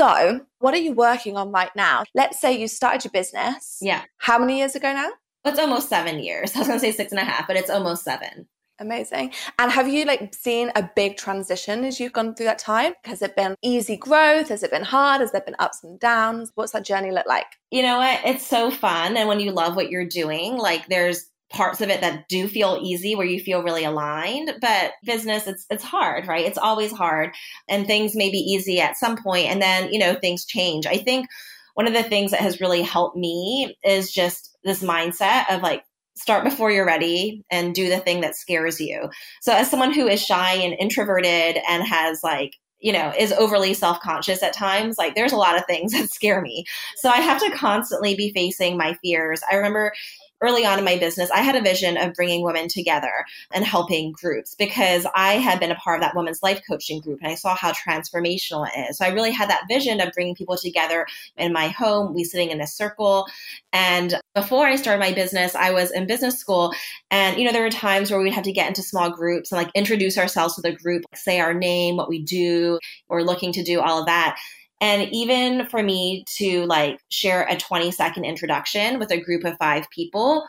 [0.00, 2.04] So, what are you working on right now?
[2.14, 3.76] Let's say you started your business.
[3.82, 4.02] Yeah.
[4.16, 5.10] How many years ago now?
[5.44, 6.52] It's almost seven years.
[6.56, 8.48] I was going to say six and a half, but it's almost seven.
[8.78, 9.34] Amazing.
[9.58, 12.94] And have you like seen a big transition as you've gone through that time?
[13.04, 14.48] Has it been easy growth?
[14.48, 15.20] Has it been hard?
[15.20, 16.50] Has there been ups and downs?
[16.54, 17.44] What's that journey look like?
[17.70, 18.20] You know what?
[18.24, 19.18] It's so fun.
[19.18, 22.78] And when you love what you're doing, like there's parts of it that do feel
[22.80, 27.32] easy where you feel really aligned but business it's it's hard right it's always hard
[27.68, 30.96] and things may be easy at some point and then you know things change i
[30.96, 31.26] think
[31.74, 35.82] one of the things that has really helped me is just this mindset of like
[36.14, 39.08] start before you're ready and do the thing that scares you
[39.40, 43.74] so as someone who is shy and introverted and has like you know, is overly
[43.74, 44.96] self conscious at times.
[44.96, 46.64] Like, there's a lot of things that scare me.
[46.96, 49.42] So I have to constantly be facing my fears.
[49.50, 49.92] I remember
[50.40, 54.12] early on in my business, I had a vision of bringing women together and helping
[54.12, 57.34] groups because I had been a part of that women's life coaching group and I
[57.34, 58.98] saw how transformational it is.
[58.98, 62.50] So I really had that vision of bringing people together in my home, we sitting
[62.50, 63.26] in a circle.
[63.72, 66.72] And before I started my business, I was in business school.
[67.10, 69.58] And, you know, there were times where we'd have to get into small groups and
[69.58, 73.62] like introduce ourselves to the group, say our name, what we do, or looking to
[73.62, 74.38] do all of that.
[74.80, 79.56] And even for me to like share a 20 second introduction with a group of
[79.58, 80.46] five people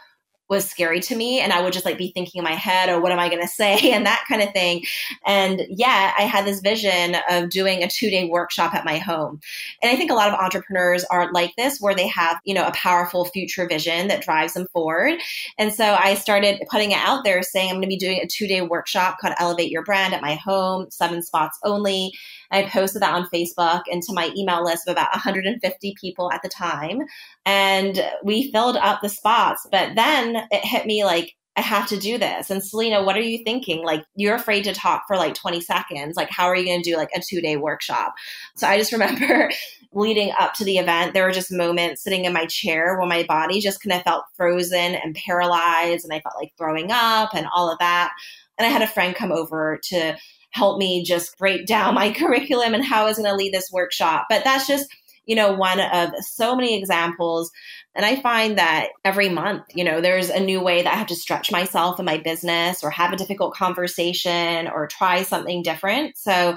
[0.52, 3.00] was scary to me and i would just like be thinking in my head or
[3.00, 3.91] what am i going to say?
[3.94, 4.84] and that kind of thing.
[5.26, 9.39] And yeah i had this vision of doing a two day workshop at my home.
[9.82, 12.67] And i think a lot of entrepreneurs are like this where they have you know
[12.67, 15.20] a powerful future vision that drives them forward.
[15.58, 18.28] And so i started putting it out there saying i'm going to be doing a
[18.28, 22.12] two day workshop called elevate your brand at my home seven spots only
[22.52, 26.50] I posted that on Facebook into my email list of about 150 people at the
[26.50, 27.02] time.
[27.46, 29.68] And we filled up the spots.
[29.72, 32.50] But then it hit me like, I have to do this.
[32.50, 33.84] And Selena, what are you thinking?
[33.84, 36.16] Like, you're afraid to talk for like 20 seconds.
[36.16, 38.14] Like, how are you going to do like a two day workshop?
[38.56, 39.52] So I just remember
[39.94, 43.24] leading up to the event, there were just moments sitting in my chair where my
[43.24, 46.06] body just kind of felt frozen and paralyzed.
[46.06, 48.12] And I felt like throwing up and all of that.
[48.58, 50.16] And I had a friend come over to
[50.52, 53.72] help me just break down my curriculum and how I was going to lead this
[53.72, 54.28] workshop.
[54.30, 54.90] But that's just,
[55.26, 57.52] you know, one of so many examples.
[57.94, 61.08] And I find that every month, you know, there's a new way that I have
[61.08, 66.18] to stretch myself in my business or have a difficult conversation or try something different.
[66.18, 66.56] So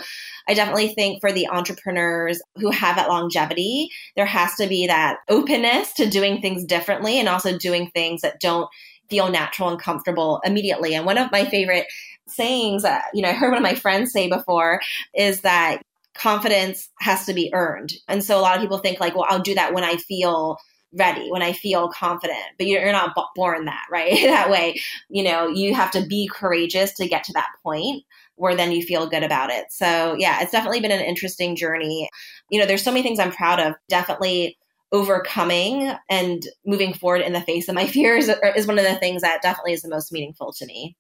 [0.48, 5.18] I definitely think for the entrepreneurs who have that longevity, there has to be that
[5.28, 8.68] openness to doing things differently and also doing things that don't
[9.11, 10.94] feel natural and comfortable immediately.
[10.94, 11.87] And one of my favorite
[12.28, 14.80] sayings that, you know, I heard one of my friends say before
[15.14, 15.82] is that
[16.14, 17.94] confidence has to be earned.
[18.08, 20.58] And so a lot of people think like, well, I'll do that when I feel
[20.96, 24.12] ready, when I feel confident, but you're, not born that, right?
[24.24, 28.04] that way, you know, you have to be courageous to get to that point
[28.37, 29.66] where then you feel good about it.
[29.70, 32.08] So yeah, it's definitely been an interesting journey.
[32.50, 33.74] You know, there's so many things I'm proud of.
[33.88, 34.56] Definitely
[34.92, 39.22] overcoming and moving forward in the face of my fears is one of the things
[39.22, 40.96] that definitely is the most meaningful to me.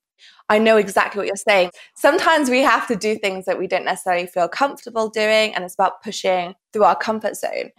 [0.48, 1.70] I know exactly what you're saying.
[1.96, 5.74] Sometimes we have to do things that we don't necessarily feel comfortable doing, and it's
[5.74, 7.70] about pushing through our comfort zone.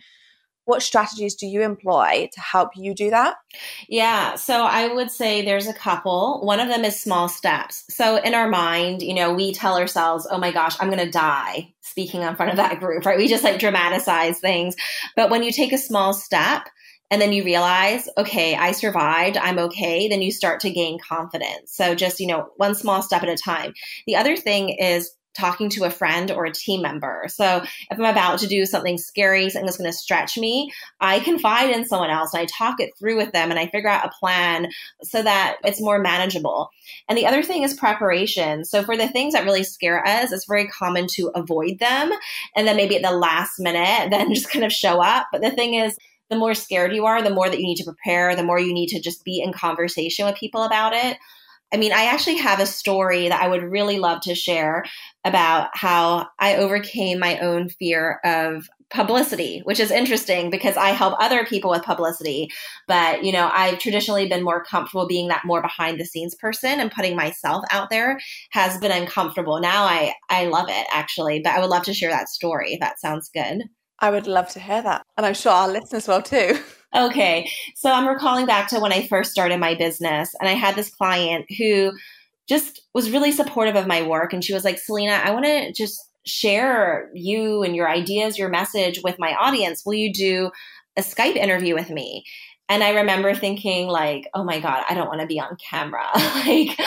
[0.65, 3.35] What strategies do you employ to help you do that?
[3.87, 6.41] Yeah, so I would say there's a couple.
[6.43, 7.85] One of them is small steps.
[7.91, 11.11] So in our mind, you know, we tell ourselves, oh my gosh, I'm going to
[11.11, 13.17] die speaking in front of that group, right?
[13.17, 14.75] We just like dramatize things.
[15.15, 16.67] But when you take a small step,
[17.11, 21.71] and then you realize, okay, I survived, I'm okay, then you start to gain confidence.
[21.71, 23.73] So just, you know, one small step at a time.
[24.07, 27.25] The other thing is talking to a friend or a team member.
[27.27, 31.19] So if I'm about to do something scary, something that's going to stretch me, I
[31.19, 34.05] confide in someone else and I talk it through with them and I figure out
[34.05, 34.69] a plan
[35.03, 36.69] so that it's more manageable.
[37.09, 38.63] And the other thing is preparation.
[38.63, 42.11] So for the things that really scare us, it's very common to avoid them
[42.55, 45.27] and then maybe at the last minute then just kind of show up.
[45.31, 45.97] But the thing is,
[46.29, 48.73] the more scared you are, the more that you need to prepare, the more you
[48.73, 51.17] need to just be in conversation with people about it.
[51.73, 54.85] I mean, I actually have a story that I would really love to share
[55.23, 61.15] about how I overcame my own fear of publicity, which is interesting because I help
[61.19, 62.49] other people with publicity.
[62.87, 66.79] But, you know, I've traditionally been more comfortable being that more behind the scenes person
[66.79, 68.19] and putting myself out there
[68.51, 69.59] has been uncomfortable.
[69.59, 72.79] Now I, I love it actually, but I would love to share that story if
[72.79, 73.63] that sounds good.
[73.99, 75.05] I would love to hear that.
[75.17, 76.59] And I'm sure our listeners will too.
[76.95, 77.51] Okay.
[77.75, 80.89] So I'm recalling back to when I first started my business, and I had this
[80.89, 81.91] client who
[82.47, 84.31] just was really supportive of my work.
[84.31, 88.49] And she was like, Selena, I want to just share you and your ideas, your
[88.49, 89.85] message with my audience.
[89.85, 90.51] Will you do
[90.95, 92.23] a Skype interview with me?
[92.69, 96.07] And I remember thinking, like, oh my God, I don't want to be on camera.
[96.15, 96.79] like,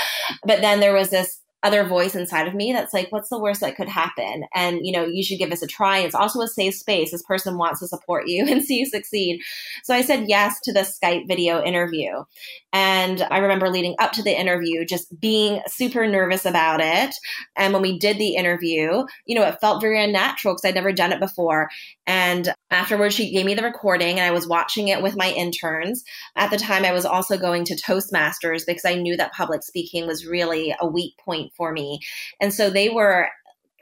[0.45, 3.61] but then there was this other voice inside of me that's like, what's the worst
[3.63, 4.45] that could happen?
[4.55, 5.99] And, you know, you should give us a try.
[5.99, 7.11] It's also a safe space.
[7.11, 9.41] This person wants to support you and see you succeed.
[9.83, 12.25] So I said yes to the Skype video interview.
[12.73, 17.15] And I remember leading up to the interview, just being super nervous about it.
[17.57, 20.93] And when we did the interview, you know, it felt very unnatural because I'd never
[20.93, 21.71] done it before.
[22.07, 26.05] And afterwards, she gave me the recording and I was watching it with my interns.
[26.37, 30.07] At the time, I was also going to Toastmasters because I knew that public speaking
[30.07, 32.01] was really a weak point for me.
[32.41, 33.29] And so they were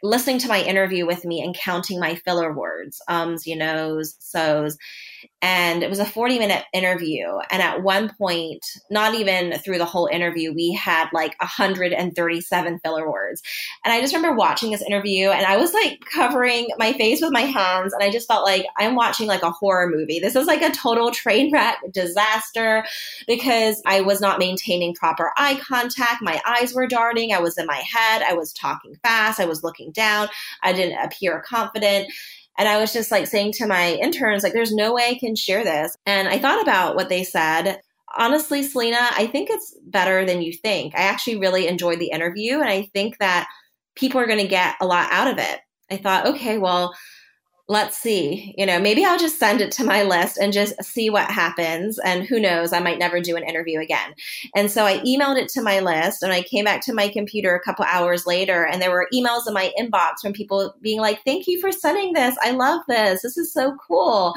[0.02, 4.76] listening to my interview with me and counting my filler words, ums, you knows, so's.
[5.42, 7.26] And it was a 40 minute interview.
[7.50, 13.10] And at one point, not even through the whole interview, we had like 137 filler
[13.10, 13.42] words.
[13.84, 17.32] And I just remember watching this interview and I was like covering my face with
[17.32, 17.92] my hands.
[17.92, 20.18] And I just felt like I'm watching like a horror movie.
[20.18, 22.84] This is like a total train wreck disaster
[23.26, 26.22] because I was not maintaining proper eye contact.
[26.22, 27.32] My eyes were darting.
[27.32, 28.22] I was in my head.
[28.22, 29.38] I was talking fast.
[29.38, 30.28] I was looking down.
[30.62, 32.12] I didn't appear confident.
[32.58, 35.36] And I was just like saying to my interns, like, there's no way I can
[35.36, 35.96] share this.
[36.06, 37.80] And I thought about what they said.
[38.16, 40.94] Honestly, Selena, I think it's better than you think.
[40.94, 42.60] I actually really enjoyed the interview.
[42.60, 43.46] And I think that
[43.94, 45.60] people are going to get a lot out of it.
[45.90, 46.94] I thought, okay, well,
[47.68, 51.10] let's see, you know, maybe I'll just send it to my list and just see
[51.10, 51.98] what happens.
[51.98, 54.14] And who knows, I might never do an interview again.
[54.54, 57.56] And so I emailed it to my list and I came back to my computer
[57.56, 61.24] a couple hours later and there were emails in my inbox from people being like,
[61.24, 62.36] thank you for sending this.
[62.40, 63.22] I love this.
[63.22, 64.34] This is so cool.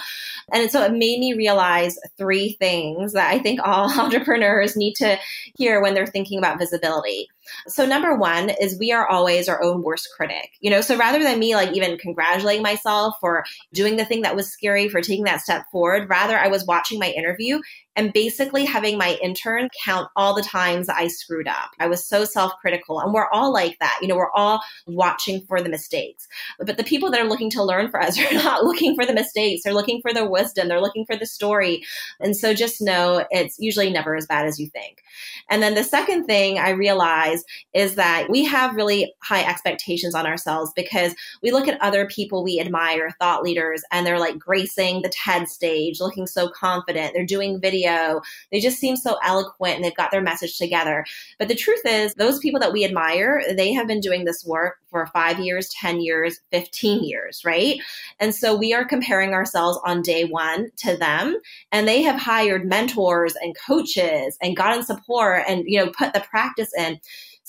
[0.52, 5.20] And so it made me realize three things that I think all entrepreneurs need to
[5.56, 7.28] hear when they're thinking about visibility.
[7.67, 10.51] So number one is we are always our own worst critic.
[10.59, 14.35] You know, so rather than me like even congratulating myself for doing the thing that
[14.35, 17.59] was scary, for taking that step forward, rather I was watching my interview
[17.95, 21.71] and basically having my intern count all the times I screwed up.
[21.80, 22.99] I was so self critical.
[22.99, 23.99] And we're all like that.
[24.02, 26.28] You know, we're all watching for the mistakes.
[26.60, 29.13] But the people that are looking to learn for us are not looking for the
[29.13, 29.63] mistakes.
[29.63, 30.67] They're looking for the wisdom.
[30.67, 31.84] They're looking for the story.
[32.19, 35.02] And so just know it's usually never as bad as you think.
[35.49, 40.25] And then the second thing I realize is that we have really high expectations on
[40.25, 45.02] ourselves because we look at other people we admire, thought leaders, and they're like gracing
[45.02, 47.13] the TED stage, looking so confident.
[47.13, 48.21] They're doing video video.
[48.52, 51.06] They just seem so eloquent and they've got their message together.
[51.38, 54.78] But the truth is, those people that we admire, they have been doing this work
[54.89, 57.80] for five years, 10 years, 15 years, right?
[58.19, 61.38] And so we are comparing ourselves on day one to them.
[61.71, 66.21] And they have hired mentors and coaches and gotten support and, you know, put the
[66.21, 66.99] practice in.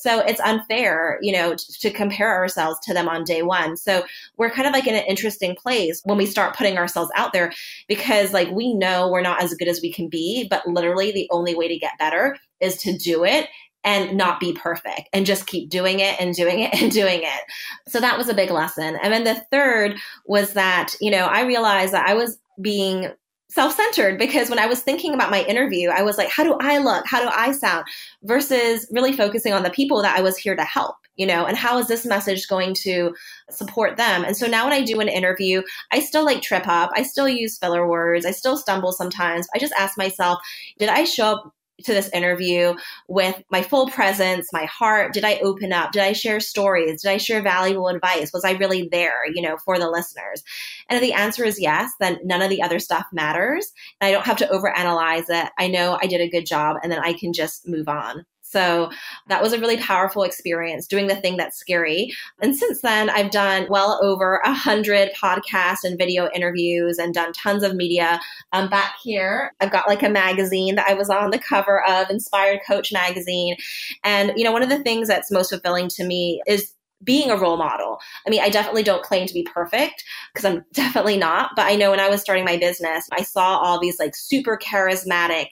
[0.01, 3.77] So it's unfair, you know, to, to compare ourselves to them on day one.
[3.77, 4.05] So
[4.37, 7.53] we're kind of like in an interesting place when we start putting ourselves out there
[7.87, 11.29] because like we know we're not as good as we can be, but literally the
[11.31, 13.49] only way to get better is to do it
[13.85, 17.41] and not be perfect and just keep doing it and doing it and doing it.
[17.89, 18.99] So that was a big lesson.
[19.03, 23.11] And then the third was that, you know, I realized that I was being
[23.51, 26.57] self centered because when I was thinking about my interview, I was like, how do
[26.61, 27.05] I look?
[27.07, 27.85] How do I sound?
[28.23, 31.57] Versus really focusing on the people that I was here to help, you know, and
[31.57, 33.15] how is this message going to
[33.51, 34.25] support them?
[34.25, 36.91] And so now when I do an interview, I still like trip up.
[36.95, 38.25] I still use filler words.
[38.25, 39.49] I still stumble sometimes.
[39.55, 40.39] I just ask myself,
[40.79, 41.55] did I show up
[41.85, 42.75] to this interview
[43.09, 45.13] with my full presence, my heart?
[45.13, 45.93] Did I open up?
[45.93, 47.03] Did I share stories?
[47.03, 48.33] Did I share valuable advice?
[48.33, 50.43] Was I really there, you know, for the listeners?
[50.89, 53.73] And if the answer is yes, then none of the other stuff matters.
[54.01, 55.51] And I don't have to overanalyze it.
[55.59, 58.25] I know I did a good job and then I can just move on.
[58.51, 58.91] So
[59.29, 62.13] that was a really powerful experience doing the thing that's scary.
[62.43, 67.33] And since then, I've done well over a hundred podcast and video interviews and done
[67.33, 68.21] tons of media.
[68.53, 72.11] Um, back here, I've got like a magazine that I was on the cover of,
[72.11, 73.57] Inspired Coach magazine.
[74.03, 77.37] And, you know, one of the things that's most fulfilling to me is being a
[77.37, 77.99] role model.
[78.27, 81.53] I mean, I definitely don't claim to be perfect because I'm definitely not.
[81.57, 84.59] But I know when I was starting my business, I saw all these like super
[84.59, 85.47] charismatic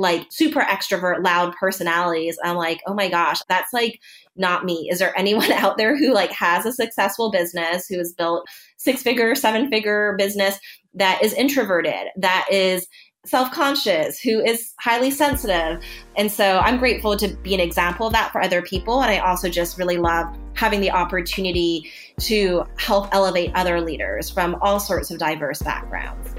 [0.00, 2.38] like super extrovert, loud personalities.
[2.42, 4.00] I'm like, oh my gosh, that's like
[4.34, 4.88] not me.
[4.90, 9.02] Is there anyone out there who like has a successful business, who has built six
[9.02, 10.58] figure, seven figure business
[10.94, 12.88] that is introverted, that is
[13.26, 15.84] self conscious, who is highly sensitive?
[16.16, 19.02] And so I'm grateful to be an example of that for other people.
[19.02, 24.56] And I also just really love having the opportunity to help elevate other leaders from
[24.62, 26.34] all sorts of diverse backgrounds.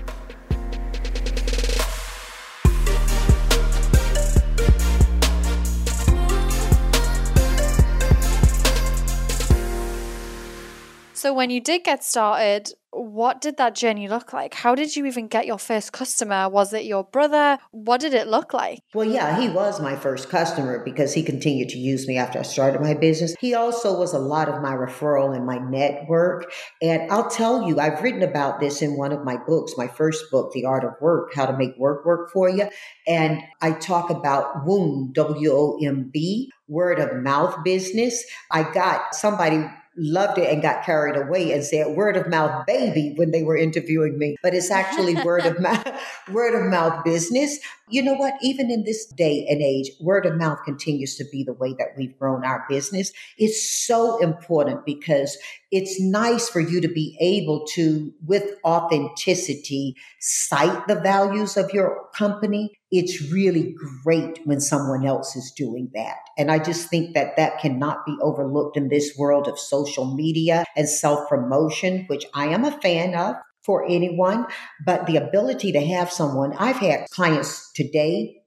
[11.22, 14.56] So, when you did get started, what did that journey look like?
[14.56, 16.50] How did you even get your first customer?
[16.50, 17.60] Was it your brother?
[17.70, 18.80] What did it look like?
[18.96, 22.42] Well, yeah, he was my first customer because he continued to use me after I
[22.42, 23.36] started my business.
[23.40, 26.52] He also was a lot of my referral and my network.
[26.82, 30.32] And I'll tell you, I've written about this in one of my books, my first
[30.32, 32.68] book, The Art of Work, How to Make Work Work for You.
[33.08, 38.26] And I talk about WOMB, W O M B, word of mouth business.
[38.50, 39.64] I got somebody
[39.98, 43.58] loved it and got carried away and said word of mouth baby when they were
[43.58, 44.38] interviewing me.
[44.42, 45.88] But it's actually word of mouth
[46.32, 47.60] word of mouth business
[47.92, 48.34] you know what?
[48.42, 51.90] Even in this day and age, word of mouth continues to be the way that
[51.98, 53.12] we've grown our business.
[53.38, 55.38] It's so important because
[55.72, 62.08] it's nice for you to be able to, with authenticity, cite the values of your
[62.16, 62.72] company.
[62.92, 63.74] It's really
[64.04, 66.18] great when someone else is doing that.
[66.38, 70.66] And I just think that that cannot be overlooked in this world of social media
[70.76, 74.46] and self promotion, which I am a fan of for anyone,
[74.86, 78.38] but the ability to have someone, I've had clients today,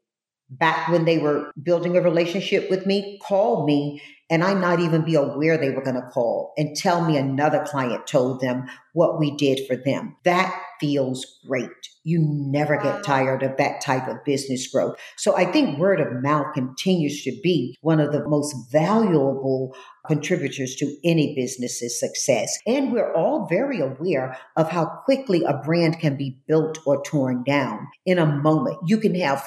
[0.51, 5.05] back when they were building a relationship with me, call me and I not even
[5.05, 9.19] be aware they were going to call and tell me another client told them what
[9.19, 10.17] we did for them.
[10.25, 11.69] That feels great.
[12.05, 14.97] You never get tired of that type of business growth.
[15.17, 19.75] So I think word of mouth continues to be one of the most valuable
[20.07, 22.59] contributors to any business's success.
[22.67, 27.43] And we're all very aware of how quickly a brand can be built or torn
[27.45, 28.79] down in a moment.
[28.87, 29.47] You can have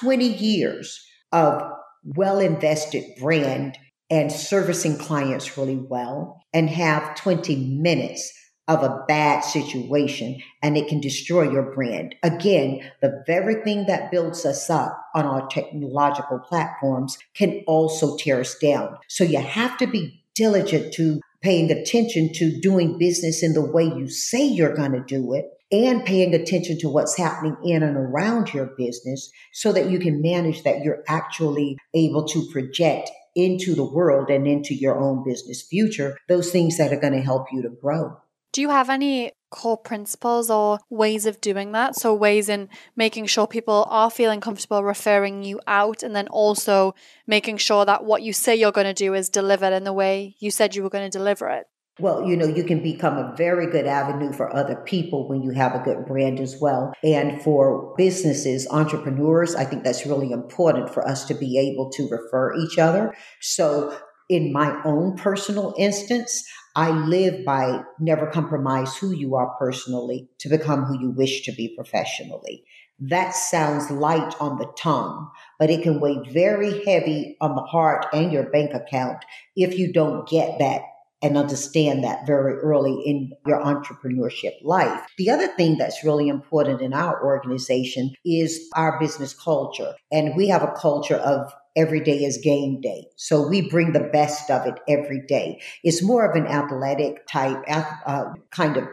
[0.00, 1.62] 20 years of
[2.04, 3.78] well invested brand
[4.10, 8.32] and servicing clients really well and have 20 minutes
[8.68, 12.14] of a bad situation and it can destroy your brand.
[12.22, 18.40] Again, the very thing that builds us up on our technological platforms can also tear
[18.40, 18.98] us down.
[19.08, 23.84] So you have to be diligent to paying attention to doing business in the way
[23.84, 27.96] you say you're going to do it and paying attention to what's happening in and
[27.96, 33.74] around your business so that you can manage that you're actually able to project into
[33.74, 37.46] the world and into your own business future those things that are going to help
[37.52, 38.16] you to grow.
[38.52, 41.94] Do you have any core principles or ways of doing that?
[41.94, 46.94] So, ways in making sure people are feeling comfortable referring you out, and then also
[47.26, 50.34] making sure that what you say you're going to do is delivered in the way
[50.40, 51.66] you said you were going to deliver it?
[52.00, 55.50] Well, you know, you can become a very good avenue for other people when you
[55.50, 56.92] have a good brand as well.
[57.02, 62.08] And for businesses, entrepreneurs, I think that's really important for us to be able to
[62.08, 63.14] refer each other.
[63.40, 66.44] So, in my own personal instance,
[66.76, 71.52] I live by never compromise who you are personally to become who you wish to
[71.52, 72.62] be professionally.
[73.00, 78.06] That sounds light on the tongue, but it can weigh very heavy on the heart
[78.12, 79.24] and your bank account
[79.56, 80.82] if you don't get that
[81.22, 85.00] and understand that very early in your entrepreneurship life.
[85.16, 89.94] The other thing that's really important in our organization is our business culture.
[90.12, 93.06] And we have a culture of every day is game day.
[93.16, 95.60] So we bring the best of it every day.
[95.84, 98.84] It's more of an athletic type uh, kind of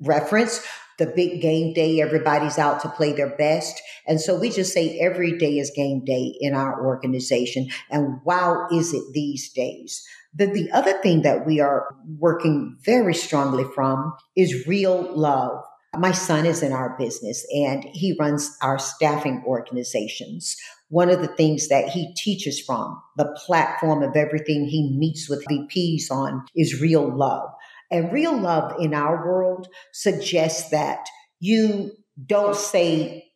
[0.00, 0.64] reference.
[0.98, 3.80] The big game day, everybody's out to play their best.
[4.06, 7.68] And so we just say every day is game day in our organization.
[7.88, 10.04] And wow, is it these days?
[10.38, 15.62] The, the other thing that we are working very strongly from is real love.
[15.96, 20.56] My son is in our business and he runs our staffing organizations
[20.88, 25.44] one of the things that he teaches from, the platform of everything he meets with
[25.46, 27.50] VPs on, is real love.
[27.90, 31.06] And real love in our world suggests that
[31.40, 31.92] you
[32.24, 33.26] don't say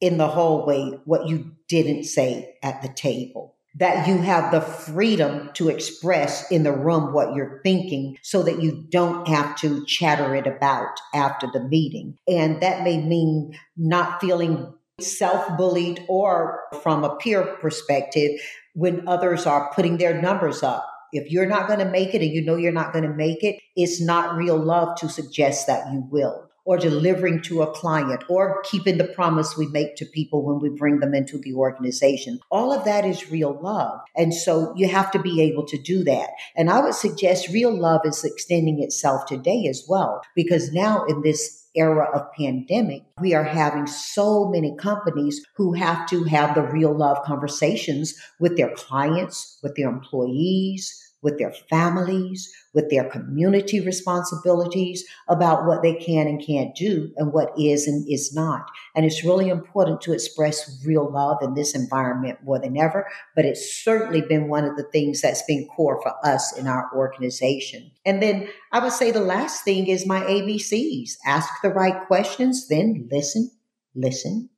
[0.00, 3.53] in the hallway what you didn't say at the table.
[3.76, 8.62] That you have the freedom to express in the room what you're thinking so that
[8.62, 12.16] you don't have to chatter it about after the meeting.
[12.28, 18.40] And that may mean not feeling self bullied or from a peer perspective
[18.74, 20.88] when others are putting their numbers up.
[21.12, 23.42] If you're not going to make it and you know you're not going to make
[23.42, 28.24] it, it's not real love to suggest that you will or delivering to a client
[28.28, 32.40] or keeping the promise we make to people when we bring them into the organization.
[32.50, 34.00] All of that is real love.
[34.16, 36.30] And so you have to be able to do that.
[36.56, 41.22] And I would suggest real love is extending itself today as well, because now in
[41.22, 46.62] this era of pandemic, we are having so many companies who have to have the
[46.62, 53.80] real love conversations with their clients, with their employees, with their families, with their community
[53.80, 58.70] responsibilities about what they can and can't do and what is and is not.
[58.94, 63.46] And it's really important to express real love in this environment more than ever, but
[63.46, 67.90] it's certainly been one of the things that's been core for us in our organization.
[68.04, 71.16] And then I would say the last thing is my ABCs.
[71.24, 73.50] Ask the right questions, then listen,
[73.94, 74.50] listen,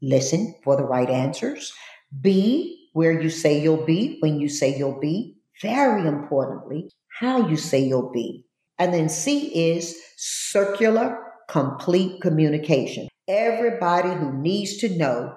[0.00, 1.72] listen for the right answers.
[2.20, 6.90] Be where you say you'll be when you say you'll be very importantly,
[7.20, 8.44] how you say you'll be.
[8.78, 13.08] And then C is circular, complete communication.
[13.28, 15.34] Everybody who needs to know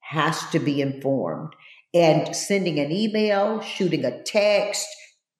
[0.00, 1.52] has to be informed.
[1.92, 4.86] And sending an email, shooting a text,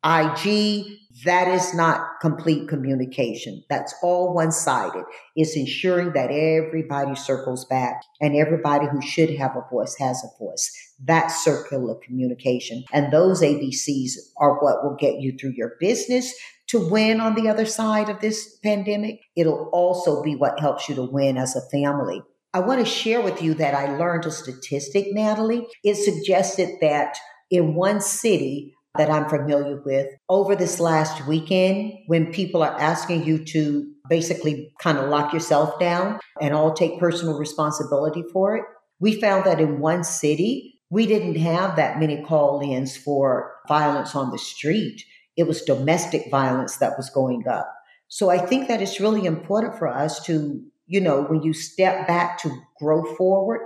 [0.04, 0.86] IG,
[1.24, 3.62] That is not complete communication.
[3.70, 5.04] That's all one sided.
[5.34, 10.38] It's ensuring that everybody circles back and everybody who should have a voice has a
[10.38, 10.70] voice.
[11.04, 12.84] That circular communication.
[12.92, 16.34] And those ABCs are what will get you through your business
[16.68, 19.20] to win on the other side of this pandemic.
[19.36, 22.22] It'll also be what helps you to win as a family.
[22.52, 25.66] I want to share with you that I learned a statistic, Natalie.
[25.84, 27.16] It suggested that
[27.50, 33.24] in one city, that I'm familiar with over this last weekend when people are asking
[33.24, 38.64] you to basically kind of lock yourself down and all take personal responsibility for it.
[39.00, 44.14] We found that in one city, we didn't have that many call ins for violence
[44.14, 45.04] on the street.
[45.36, 47.72] It was domestic violence that was going up.
[48.08, 52.06] So I think that it's really important for us to, you know, when you step
[52.06, 53.62] back to grow forward,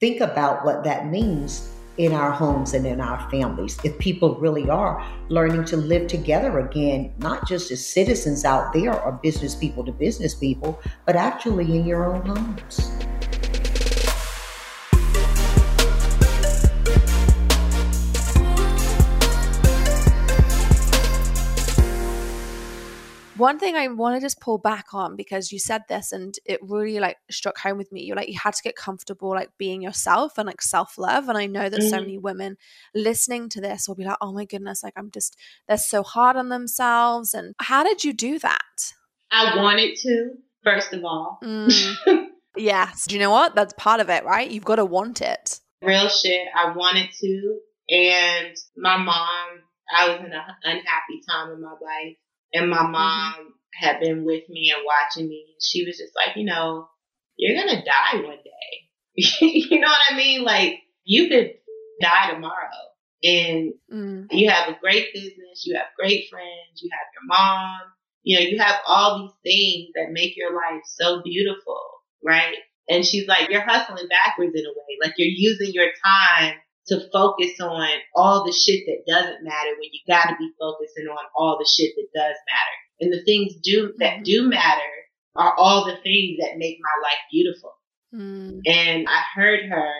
[0.00, 1.68] think about what that means
[1.98, 3.78] in our homes and in our families.
[3.84, 8.98] If people really are learning to live together again, not just as citizens out there
[9.00, 12.90] or business people to business people, but actually in your own homes.
[23.42, 26.60] One thing I want to just pull back on because you said this and it
[26.62, 28.04] really like struck home with me.
[28.04, 31.46] You're like you had to get comfortable like being yourself and like self-love and I
[31.46, 31.88] know that mm-hmm.
[31.88, 32.56] so many women
[32.94, 35.36] listening to this will be like, "Oh my goodness, like I'm just
[35.66, 38.92] they're so hard on themselves." And how did you do that?
[39.32, 41.40] I wanted to, first of all.
[41.42, 42.28] Mm.
[42.56, 43.06] yes.
[43.08, 43.56] Do you know what?
[43.56, 44.48] That's part of it, right?
[44.48, 45.58] You've got to want it.
[45.82, 46.46] Real shit.
[46.56, 49.48] I wanted to and my mom
[49.92, 52.16] I was in an unhappy time in my life
[52.52, 52.92] and my mm-hmm.
[52.92, 53.48] mom mm-hmm.
[53.72, 55.46] had been with me and watching me.
[55.60, 56.88] She was just like, you know,
[57.36, 59.16] you're going to die one day.
[59.40, 60.44] you know what I mean?
[60.44, 61.52] Like, you could
[62.00, 62.52] die tomorrow.
[63.24, 64.26] And mm.
[64.30, 67.78] you have a great business, you have great friends, you have your mom,
[68.24, 71.80] you know, you have all these things that make your life so beautiful,
[72.24, 72.56] right?
[72.88, 74.98] And she's like, you're hustling backwards in a way.
[75.00, 76.54] Like you're using your time
[76.88, 81.06] to focus on all the shit that doesn't matter when you got to be focusing
[81.06, 82.76] on all the shit that does matter.
[83.00, 84.22] And the things do that mm-hmm.
[84.24, 84.90] do matter
[85.36, 87.72] are all the things that make my life beautiful.
[88.14, 88.60] Mm.
[88.66, 89.92] And I heard her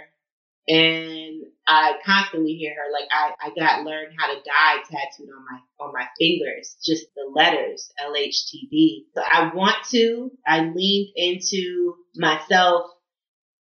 [0.69, 5.45] and I constantly hear her like I, I got learn how to die tattooed on
[5.51, 9.07] my on my fingers, just the letters LHTD.
[9.15, 10.31] So I want to.
[10.47, 12.91] I leaned into myself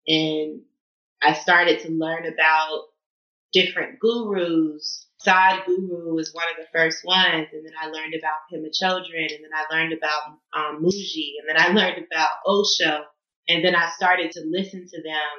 [0.07, 0.61] and
[1.21, 2.83] I started to learn about
[3.53, 5.07] different gurus.
[5.25, 9.43] Sadhguru was one of the first ones, and then I learned about Pema Chodron, and
[9.43, 10.21] then I learned about
[10.55, 13.03] um, Mooji, and then I learned about Osho,
[13.47, 15.35] and then I started to listen to them,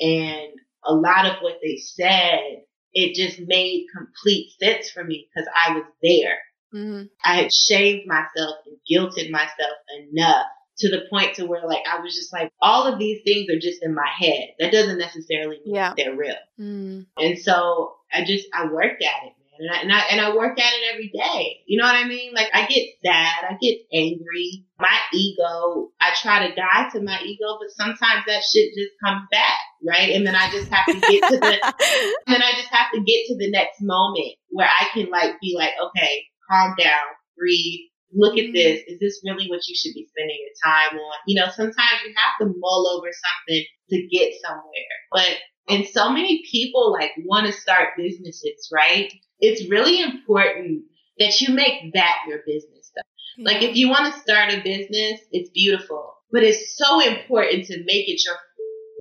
[0.00, 0.52] and
[0.84, 2.62] a lot of what they said,
[2.92, 6.38] it just made complete sense for me because I was there.
[6.72, 7.06] Mm-hmm.
[7.24, 9.76] I had shamed myself and guilted myself
[10.12, 10.46] enough
[10.78, 13.58] to the point to where like I was just like all of these things are
[13.58, 14.50] just in my head.
[14.58, 15.94] That doesn't necessarily mean yeah.
[15.96, 16.34] they're real.
[16.60, 17.06] Mm.
[17.16, 20.36] And so I just I worked at it, man, and I, and I and I
[20.36, 21.60] work at it every day.
[21.66, 22.34] You know what I mean?
[22.34, 24.64] Like I get sad, I get angry.
[24.80, 29.22] My ego, I try to die to my ego, but sometimes that shit just comes
[29.30, 30.10] back, right?
[30.10, 31.72] And then I just have to get to the
[32.26, 35.54] then I just have to get to the next moment where I can like be
[35.56, 37.04] like, okay, calm down,
[37.38, 38.80] breathe look at this.
[38.86, 41.16] Is this really what you should be spending your time on?
[41.26, 44.94] You know, sometimes you have to mull over something to get somewhere.
[45.12, 45.38] But
[45.68, 49.12] and so many people like want to start businesses, right?
[49.40, 50.84] It's really important
[51.18, 53.44] that you make that your business though.
[53.44, 57.78] Like if you want to start a business, it's beautiful, but it's so important to
[57.84, 58.36] make it your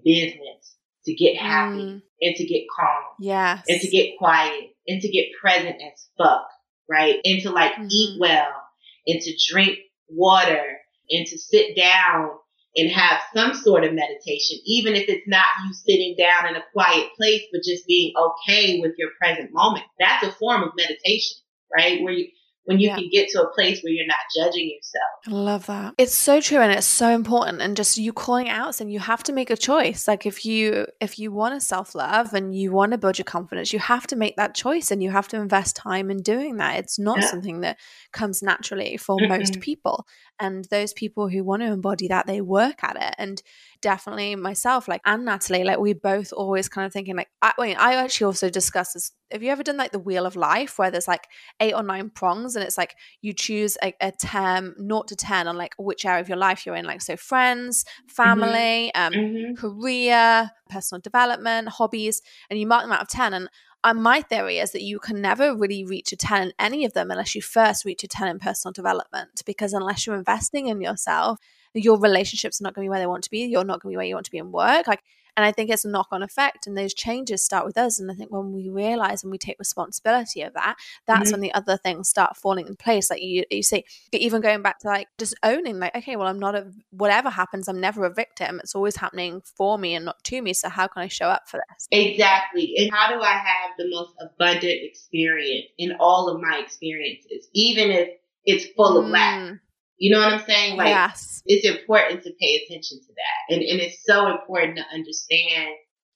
[0.04, 2.02] business to get happy mm.
[2.22, 3.04] and to get calm.
[3.20, 3.62] Yeah.
[3.68, 6.48] And to get quiet and to get present as fuck,
[6.90, 7.18] right?
[7.24, 7.88] And to like mm.
[7.90, 8.63] eat well
[9.08, 9.78] and to drink
[10.10, 10.78] water
[11.10, 12.30] and to sit down
[12.76, 16.64] and have some sort of meditation, even if it's not you sitting down in a
[16.74, 19.86] quiet place, but just being okay with your present moment.
[20.00, 21.38] That's a form of meditation,
[21.72, 22.02] right?
[22.02, 22.28] Where you,
[22.66, 22.96] when you yeah.
[22.96, 25.04] can get to a place where you're not judging yourself.
[25.28, 25.96] I love that.
[25.98, 29.24] It's so true and it's so important and just you calling out and you have
[29.24, 30.08] to make a choice.
[30.08, 33.74] Like if you if you want to self-love and you want to build your confidence,
[33.74, 36.80] you have to make that choice and you have to invest time in doing that.
[36.80, 37.28] It's not yeah.
[37.28, 37.78] something that
[38.12, 40.08] comes naturally for most people.
[40.40, 43.16] And those people who want to embody that, they work at it.
[43.18, 43.42] And
[43.84, 47.76] definitely myself, like and Natalie, like we both always kind of thinking like I, mean,
[47.78, 49.12] I actually also discuss this.
[49.32, 51.28] Have you ever done like the wheel of life where there's like
[51.60, 55.48] eight or nine prongs and it's like you choose a, a term naught to ten
[55.48, 58.14] on like which area of your life you're in, like so friends, mm-hmm.
[58.14, 59.02] family, mm-hmm.
[59.04, 59.54] Um, mm-hmm.
[59.56, 63.34] career, personal development, hobbies, and you mark them out of ten.
[63.34, 63.50] And
[63.84, 66.94] And my theory is that you can never really reach a 10 in any of
[66.94, 69.42] them unless you first reach a 10 in personal development.
[69.46, 71.40] Because unless you're investing in yourself,
[71.74, 73.40] your relationships are not going to be where they want to be.
[73.40, 74.88] You're not going to be where you want to be in work.
[74.88, 75.04] Like
[75.36, 76.68] and I think it's a knock on effect.
[76.68, 78.00] And those changes start with us.
[78.00, 80.76] And I think when we realize and we take responsibility of that,
[81.08, 81.32] that's mm-hmm.
[81.32, 83.10] when the other things start falling in place.
[83.10, 86.40] Like you, you see, even going back to like just owning, like, okay, well, I'm
[86.40, 88.60] not a, whatever happens, I'm never a victim.
[88.60, 90.54] It's always happening for me and not to me.
[90.54, 91.88] So how can I show up for this?
[91.92, 92.76] Exactly.
[92.78, 97.90] And how do I have the most abundant experience in all of my experiences, even
[97.90, 98.10] if
[98.46, 99.12] it's full of mm.
[99.12, 99.60] lack?
[99.98, 100.78] You know what I'm saying?
[100.78, 101.44] Like, yes.
[101.46, 103.54] it's important to pay attention to that.
[103.54, 105.76] And, and it's so important to understand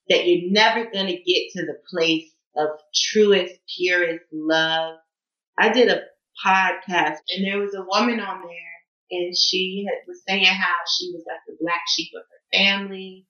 [0.10, 4.96] that you're never going to get to the place of truest, purest love.
[5.58, 6.02] I did a
[6.46, 8.78] podcast and there was a woman on there
[9.12, 13.26] and she had, was saying how she was like the black sheep of her family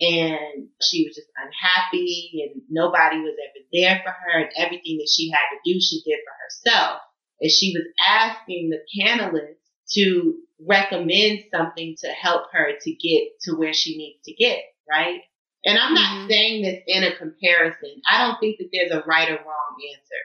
[0.00, 5.10] and she was just unhappy and nobody was ever there for her and everything that
[5.10, 7.00] she had to do, she did for herself.
[7.40, 9.56] And she was asking the panelists
[9.94, 10.36] to
[10.66, 15.20] recommend something to help her to get to where she needs to get, right?
[15.64, 16.28] And I'm not mm-hmm.
[16.28, 18.02] saying this in a comparison.
[18.10, 20.20] I don't think that there's a right or wrong answer.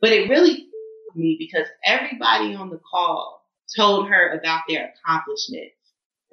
[0.00, 0.68] But it really
[1.14, 3.46] me because everybody on the call
[3.76, 5.76] told her about their accomplishments,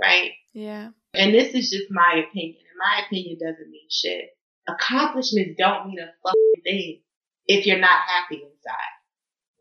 [0.02, 0.32] right?
[0.54, 0.90] Yeah.
[1.14, 2.58] And this is just my opinion.
[2.60, 4.30] And my opinion doesn't mean shit.
[4.68, 7.02] Accomplishments don't mean a fucking thing
[7.48, 8.99] if you're not happy inside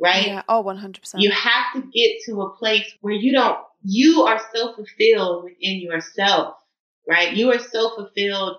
[0.01, 0.26] right?
[0.26, 0.42] Yeah.
[0.49, 1.14] Oh, 100%.
[1.16, 5.80] You have to get to a place where you don't, you are so fulfilled within
[5.80, 6.55] yourself,
[7.09, 7.34] right?
[7.34, 8.59] You are so fulfilled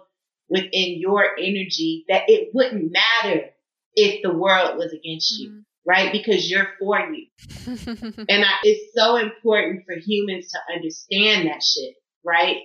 [0.49, 3.49] within your energy that it wouldn't matter
[3.95, 5.57] if the world was against mm-hmm.
[5.57, 6.11] you, right?
[6.11, 7.27] Because you're for you.
[7.67, 12.57] and I, it's so important for humans to understand that shit, right?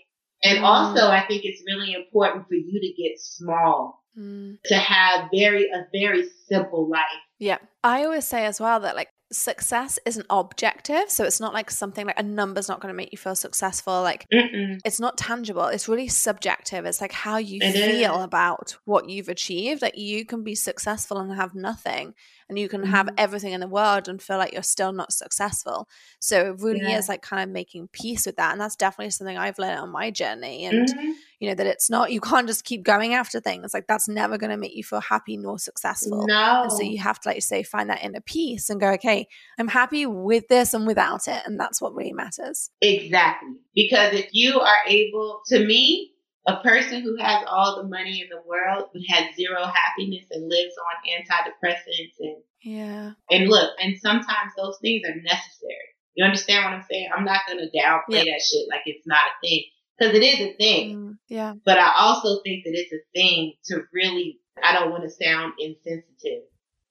[0.42, 0.62] And mm.
[0.62, 4.56] also, I think it's really important for you to get small, mm.
[4.64, 7.02] to have very, a very simple life
[7.38, 7.58] yeah.
[7.82, 11.10] I always say as well that like success isn't objective.
[11.10, 14.02] So it's not like something like a number's not going to make you feel successful.
[14.02, 14.80] Like Mm-mm.
[14.84, 15.66] it's not tangible.
[15.66, 16.86] It's really subjective.
[16.86, 18.24] It's like how you it feel is.
[18.24, 19.82] about what you've achieved.
[19.82, 22.14] Like you can be successful and have nothing
[22.49, 22.90] and you can mm-hmm.
[22.90, 25.88] have everything in the world and feel like you're still not successful.
[26.20, 26.99] So it really yeah.
[26.99, 28.53] is like kind of making peace with that.
[28.53, 30.66] And that's definitely something I've learned on my journey.
[30.66, 31.11] And, mm-hmm.
[31.40, 33.74] you know, that it's not, you can't just keep going after things.
[33.74, 36.26] Like that's never going to make you feel happy nor successful.
[36.26, 36.62] No.
[36.62, 39.26] And so you have to, like say, find that inner peace and go, okay,
[39.59, 41.42] I'm happy with this and without it.
[41.47, 42.70] And that's what really matters.
[42.80, 43.51] Exactly.
[43.74, 46.13] Because if you are able, to me,
[46.47, 50.49] a person who has all the money in the world but has zero happiness and
[50.49, 53.12] lives on antidepressants and yeah.
[53.30, 55.88] and look and sometimes those things are necessary.
[56.14, 57.09] You understand what i'm saying?
[57.16, 59.64] I'm not going to downplay that shit like it's not a thing
[59.99, 60.97] because it is a thing.
[60.97, 61.55] Mm, yeah.
[61.64, 65.55] But i also think that it's a thing to really i don't want to sound
[65.59, 66.45] insensitive.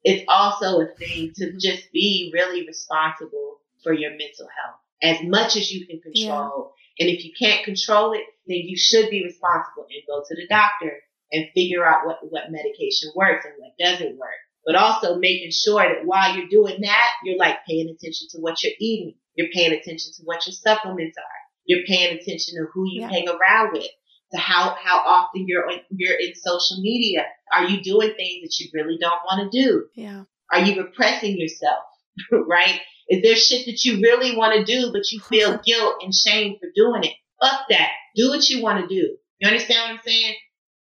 [0.04, 5.58] It's also a thing to just be really responsible for your mental health as much
[5.58, 6.74] as you can control.
[6.98, 10.48] And if you can't control it, then you should be responsible and go to the
[10.48, 10.92] doctor
[11.32, 14.40] and figure out what, what medication works and what doesn't work.
[14.66, 18.64] But also making sure that while you're doing that, you're like paying attention to what
[18.64, 19.16] you're eating.
[19.36, 21.42] You're paying attention to what your supplements are.
[21.66, 23.10] You're paying attention to who you yeah.
[23.10, 23.88] hang around with,
[24.32, 27.26] to how, how often you're, you're in social media.
[27.54, 29.86] Are you doing things that you really don't want to do?
[29.96, 30.24] Yeah.
[30.52, 31.84] Are you repressing yourself?
[32.32, 32.80] right?
[33.10, 36.58] Is there shit that you really want to do, but you feel guilt and shame
[36.60, 37.14] for doing it?
[37.44, 37.90] Fuck that.
[38.16, 39.18] Do what you want to do.
[39.40, 40.36] You understand what I'm saying?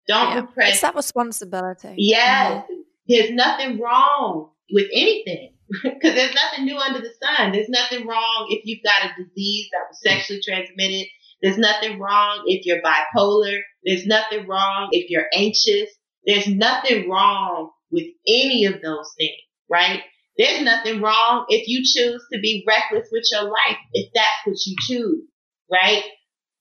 [0.08, 0.40] Don't yeah.
[0.42, 0.72] repress.
[0.74, 1.96] It's that responsibility.
[1.98, 2.64] Yes.
[2.64, 2.82] Mm-hmm.
[3.08, 5.54] There's nothing wrong with anything
[5.84, 7.52] because there's nothing new under the sun.
[7.52, 11.08] There's nothing wrong if you've got a disease that was sexually transmitted.
[11.42, 13.60] There's nothing wrong if you're bipolar.
[13.84, 15.90] There's nothing wrong if you're anxious.
[16.26, 19.36] There's nothing wrong with any of those things,
[19.70, 20.02] right?
[20.38, 24.58] There's nothing wrong if you choose to be reckless with your life, if that's what
[24.66, 25.24] you choose,
[25.72, 26.04] right?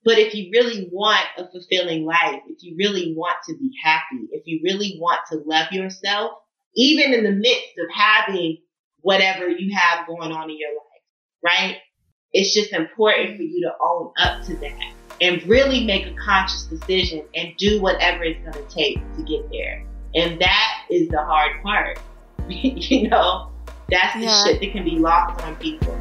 [0.04, 4.28] But if you really want a fulfilling life, if you really want to be happy,
[4.32, 6.32] if you really want to love yourself,
[6.76, 8.58] even in the midst of having
[9.00, 11.02] whatever you have going on in your life,
[11.42, 11.76] right?
[12.32, 16.64] It's just important for you to own up to that and really make a conscious
[16.64, 19.86] decision and do whatever it's going to take to get there.
[20.14, 21.98] And that is the hard part,
[22.48, 23.50] you know?
[23.90, 24.44] That's the yeah.
[24.44, 25.98] shit that can be lost on people.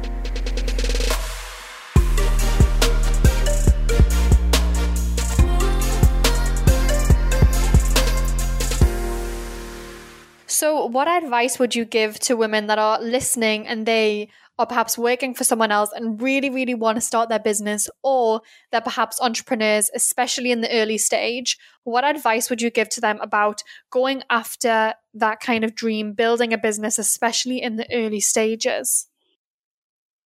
[10.54, 14.96] So, what advice would you give to women that are listening and they are perhaps
[14.96, 18.40] working for someone else and really, really want to start their business, or
[18.70, 21.58] they're perhaps entrepreneurs, especially in the early stage?
[21.82, 26.52] What advice would you give to them about going after that kind of dream, building
[26.52, 29.08] a business, especially in the early stages?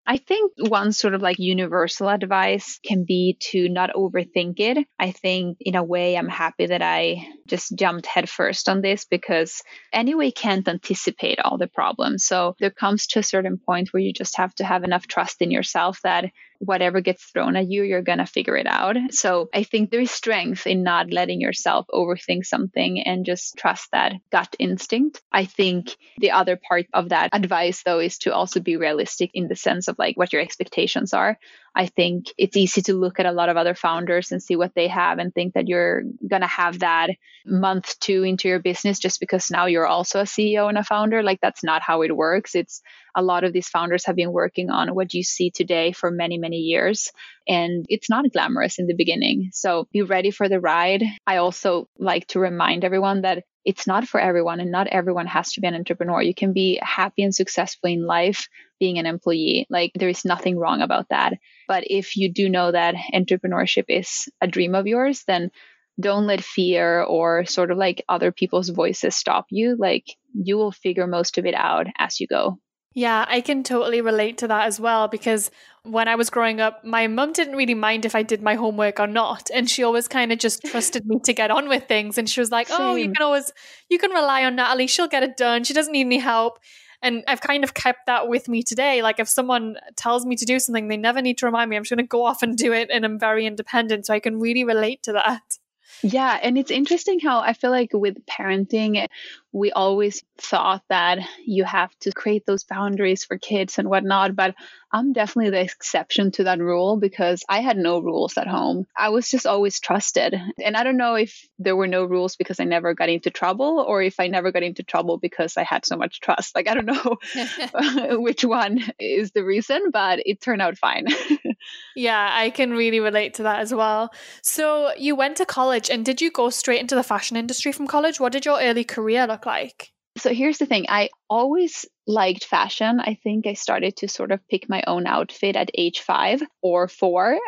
[0.09, 4.87] I think one sort of like universal advice can be to not overthink it.
[5.01, 9.63] I think in a way I'm happy that I just jumped headfirst on this because
[9.93, 12.25] anyway can't anticipate all the problems.
[12.25, 15.43] So there comes to a certain point where you just have to have enough trust
[15.43, 16.27] in yourself that
[16.59, 18.97] whatever gets thrown at you, you're going to figure it out.
[19.11, 23.91] So I think there is strength in not letting yourself overthink something and just trust
[23.93, 25.23] that gut instinct.
[25.33, 29.49] I think the other part of that advice, though, is to also be realistic in
[29.49, 31.39] the sense of like what your expectations are.
[31.77, 34.75] I think it's easy to look at a lot of other founders and see what
[34.75, 37.11] they have and think that you're going to have that
[37.45, 41.23] month two into your business just because now you're also a CEO and a founder.
[41.23, 42.55] Like that's not how it works.
[42.55, 42.81] It's
[43.15, 46.39] a lot of these founders have been working on what you see today for many,
[46.39, 47.13] many years.
[47.47, 49.51] And it's not glamorous in the beginning.
[49.53, 51.03] So be ready for the ride.
[51.27, 55.53] I also like to remind everyone that it's not for everyone and not everyone has
[55.53, 56.23] to be an entrepreneur.
[56.23, 58.49] You can be happy and successful in life
[58.79, 59.67] being an employee.
[59.69, 61.35] Like there is nothing wrong about that.
[61.67, 65.51] But if you do know that entrepreneurship is a dream of yours, then
[65.99, 69.77] don't let fear or sort of like other people's voices stop you.
[69.77, 72.61] Like you will figure most of it out as you go.
[72.97, 75.51] Yeah, I can totally relate to that as well because
[75.83, 78.99] when I was growing up, my mum didn't really mind if I did my homework
[78.99, 79.51] or not.
[79.53, 82.17] And she always kind of just trusted me to get on with things.
[82.17, 82.81] And she was like, Same.
[82.81, 83.53] oh, you can always,
[83.91, 84.87] you can rely on Natalie.
[84.87, 85.63] She'll get it done.
[85.63, 86.59] She doesn't need any help.
[87.03, 89.03] And I've kind of kept that with me today.
[89.03, 91.77] Like if someone tells me to do something, they never need to remind me.
[91.77, 92.89] I'm just going to go off and do it.
[92.91, 94.07] And I'm very independent.
[94.07, 95.59] So I can really relate to that.
[96.03, 99.07] Yeah, and it's interesting how I feel like with parenting,
[99.53, 104.37] we always thought that you have to create those boundaries for kids and whatnot.
[104.37, 104.55] But
[104.93, 108.87] I'm definitely the exception to that rule because I had no rules at home.
[108.97, 110.35] I was just always trusted.
[110.63, 113.85] And I don't know if there were no rules because I never got into trouble
[113.87, 116.55] or if I never got into trouble because I had so much trust.
[116.55, 117.17] Like, I don't know
[118.21, 121.07] which one is the reason, but it turned out fine.
[121.95, 124.13] yeah, I can really relate to that as well.
[124.43, 127.87] So, you went to college and did you go straight into the fashion industry from
[127.87, 128.21] college?
[128.21, 129.93] What did your early career look like?
[130.19, 133.01] So here's the thing I always liked fashion.
[133.01, 136.89] I think I started to sort of pick my own outfit at age five or
[136.89, 137.39] four.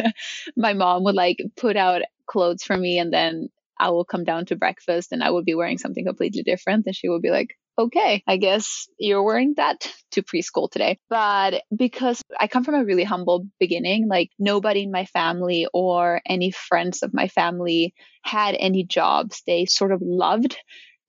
[0.56, 3.48] my mom would like put out clothes for me and then
[3.78, 6.84] I will come down to breakfast and I would be wearing something completely different.
[6.84, 10.98] And she would be like, okay, I guess you're wearing that to preschool today.
[11.08, 16.20] But because I come from a really humble beginning, like nobody in my family or
[16.26, 20.56] any friends of my family had any jobs they sort of loved.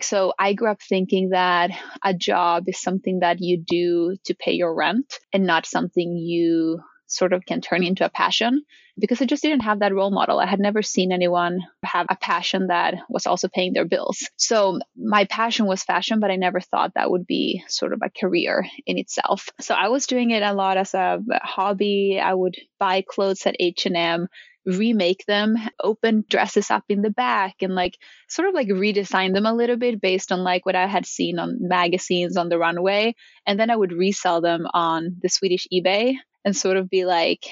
[0.02, 1.70] So I grew up thinking that
[2.04, 6.82] a job is something that you do to pay your rent and not something you
[7.12, 8.64] sort of can turn into a passion
[8.98, 10.40] because I just didn't have that role model.
[10.40, 14.30] I had never seen anyone have a passion that was also paying their bills.
[14.38, 18.10] So my passion was fashion, but I never thought that would be sort of a
[18.10, 19.50] career in itself.
[19.60, 22.20] So I was doing it a lot as a hobby.
[22.24, 24.28] I would buy clothes at H&M
[24.66, 27.98] remake them, open dresses up in the back and like
[28.30, 31.40] sort of like redesign them a little bit based on like what I had seen
[31.40, 33.16] on magazines on the runway.
[33.46, 37.46] And then I would resell them on the Swedish eBay and sort of be like,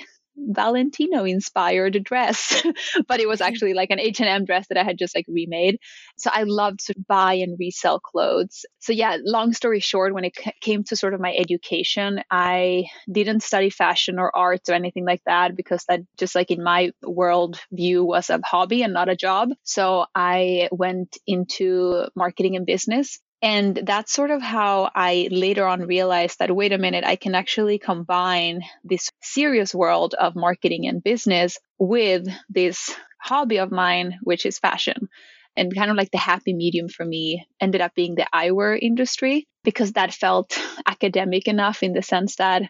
[0.47, 2.63] Valentino inspired dress,
[3.07, 3.47] but it was mm-hmm.
[3.47, 5.79] actually like an H&M dress that I had just like remade.
[6.17, 8.65] So I loved to buy and resell clothes.
[8.79, 12.85] So yeah, long story short, when it c- came to sort of my education, I
[13.11, 16.91] didn't study fashion or art or anything like that because that just like in my
[17.03, 19.49] world view was a hobby and not a job.
[19.63, 25.81] So I went into marketing and business and that's sort of how I later on
[25.81, 31.03] realized that, wait a minute, I can actually combine this serious world of marketing and
[31.03, 35.07] business with this hobby of mine, which is fashion.
[35.55, 39.47] And kind of like the happy medium for me ended up being the eyewear industry
[39.63, 42.63] because that felt academic enough in the sense that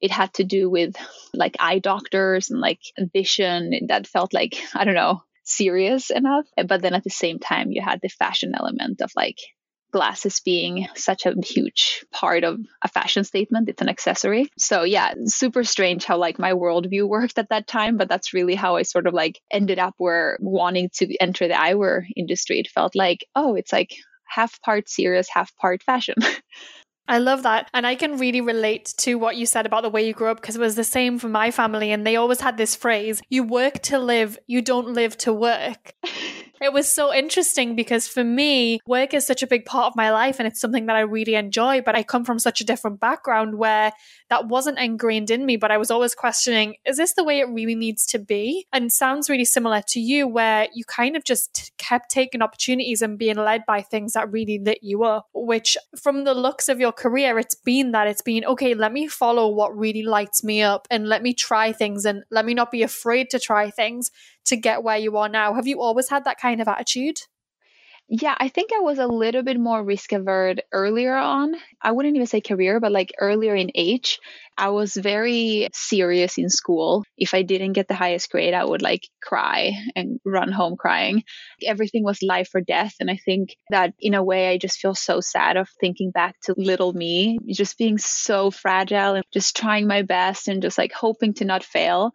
[0.00, 0.94] it had to do with
[1.34, 2.80] like eye doctors and like
[3.12, 6.46] vision that felt like, I don't know, serious enough.
[6.66, 9.38] But then at the same time, you had the fashion element of like
[9.92, 13.68] glasses being such a huge part of a fashion statement.
[13.68, 14.50] It's an accessory.
[14.58, 18.54] So yeah, super strange how like my worldview worked at that time, but that's really
[18.54, 22.58] how I sort of like ended up where wanting to enter the eyewear industry.
[22.58, 23.94] It felt like, oh, it's like
[24.26, 26.16] half part serious, half part fashion.
[27.08, 27.68] I love that.
[27.74, 30.40] And I can really relate to what you said about the way you grew up
[30.40, 31.90] because it was the same for my family.
[31.90, 35.94] And they always had this phrase you work to live, you don't live to work.
[36.62, 40.12] It was so interesting because for me, work is such a big part of my
[40.12, 41.80] life and it's something that I really enjoy.
[41.80, 43.92] But I come from such a different background where
[44.30, 47.48] that wasn't ingrained in me, but I was always questioning, is this the way it
[47.48, 48.68] really needs to be?
[48.72, 53.18] And sounds really similar to you, where you kind of just kept taking opportunities and
[53.18, 56.92] being led by things that really lit you up, which from the looks of your
[56.92, 60.86] career, it's been that it's been, okay, let me follow what really lights me up
[60.90, 64.12] and let me try things and let me not be afraid to try things
[64.46, 65.54] to get where you are now.
[65.54, 67.16] Have you always had that kind of attitude?
[68.08, 71.54] Yeah, I think I was a little bit more risk averse earlier on.
[71.80, 74.18] I wouldn't even say career, but like earlier in age,
[74.58, 77.04] I was very serious in school.
[77.16, 81.22] If I didn't get the highest grade, I would like cry and run home crying.
[81.64, 82.92] Everything was life or death.
[83.00, 86.34] And I think that in a way, I just feel so sad of thinking back
[86.42, 90.92] to little me, just being so fragile and just trying my best and just like
[90.92, 92.12] hoping to not fail.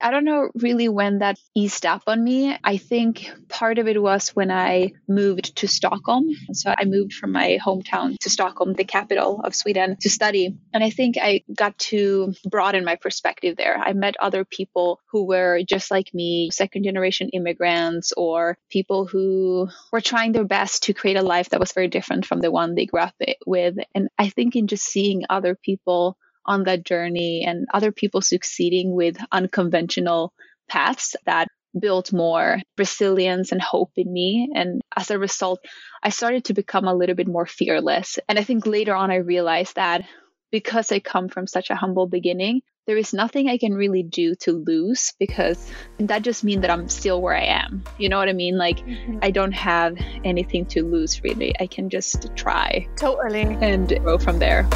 [0.00, 2.56] I don't know really when that eased up on me.
[2.62, 6.28] I think part of it was when I moved to Stockholm.
[6.52, 10.56] So I moved from my hometown to Stockholm, the capital of Sweden, to study.
[10.72, 13.76] And I think I got to broaden my perspective there.
[13.76, 19.68] I met other people who were just like me, second generation immigrants, or people who
[19.90, 22.74] were trying their best to create a life that was very different from the one
[22.74, 23.14] they grew up
[23.46, 23.76] with.
[23.94, 26.16] And I think in just seeing other people
[26.48, 30.32] on that journey and other people succeeding with unconventional
[30.68, 34.50] paths that built more resilience and hope in me.
[34.54, 35.60] And as a result,
[36.02, 38.18] I started to become a little bit more fearless.
[38.28, 40.04] And I think later on, I realized that
[40.50, 44.34] because I come from such a humble beginning, there is nothing I can really do
[44.36, 47.84] to lose because that just means that I'm still where I am.
[47.98, 48.56] You know what I mean?
[48.56, 49.18] Like, mm-hmm.
[49.20, 51.54] I don't have anything to lose really.
[51.60, 52.88] I can just try.
[52.96, 53.42] Totally.
[53.42, 54.66] And go from there.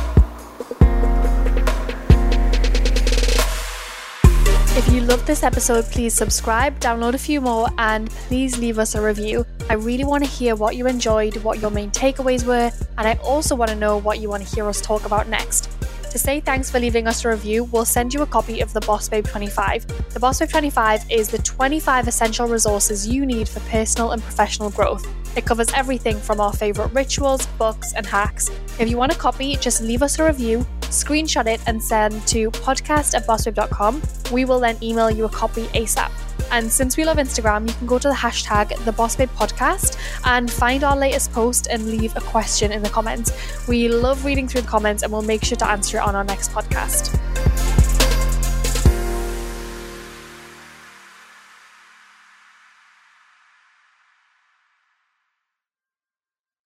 [4.75, 8.95] If you loved this episode, please subscribe, download a few more, and please leave us
[8.95, 9.45] a review.
[9.69, 13.17] I really want to hear what you enjoyed, what your main takeaways were, and I
[13.23, 15.69] also want to know what you want to hear us talk about next.
[16.11, 18.81] To say thanks for leaving us a review, we'll send you a copy of the
[18.81, 20.15] Boss Babe 25.
[20.15, 24.71] The Boss Babe 25 is the 25 essential resources you need for personal and professional
[24.71, 25.07] growth.
[25.37, 28.51] It covers everything from our favourite rituals, books, and hacks.
[28.79, 32.51] If you want a copy, just leave us a review, screenshot it, and send to
[32.51, 34.03] podcast at bossbabe.com.
[34.31, 36.11] We will then email you a copy ASAP.
[36.51, 40.51] And since we love Instagram, you can go to the hashtag the Boss Podcast and
[40.51, 43.33] find our latest post and leave a question in the comments.
[43.67, 46.25] We love reading through the comments and we'll make sure to answer it on our
[46.25, 47.82] next podcast.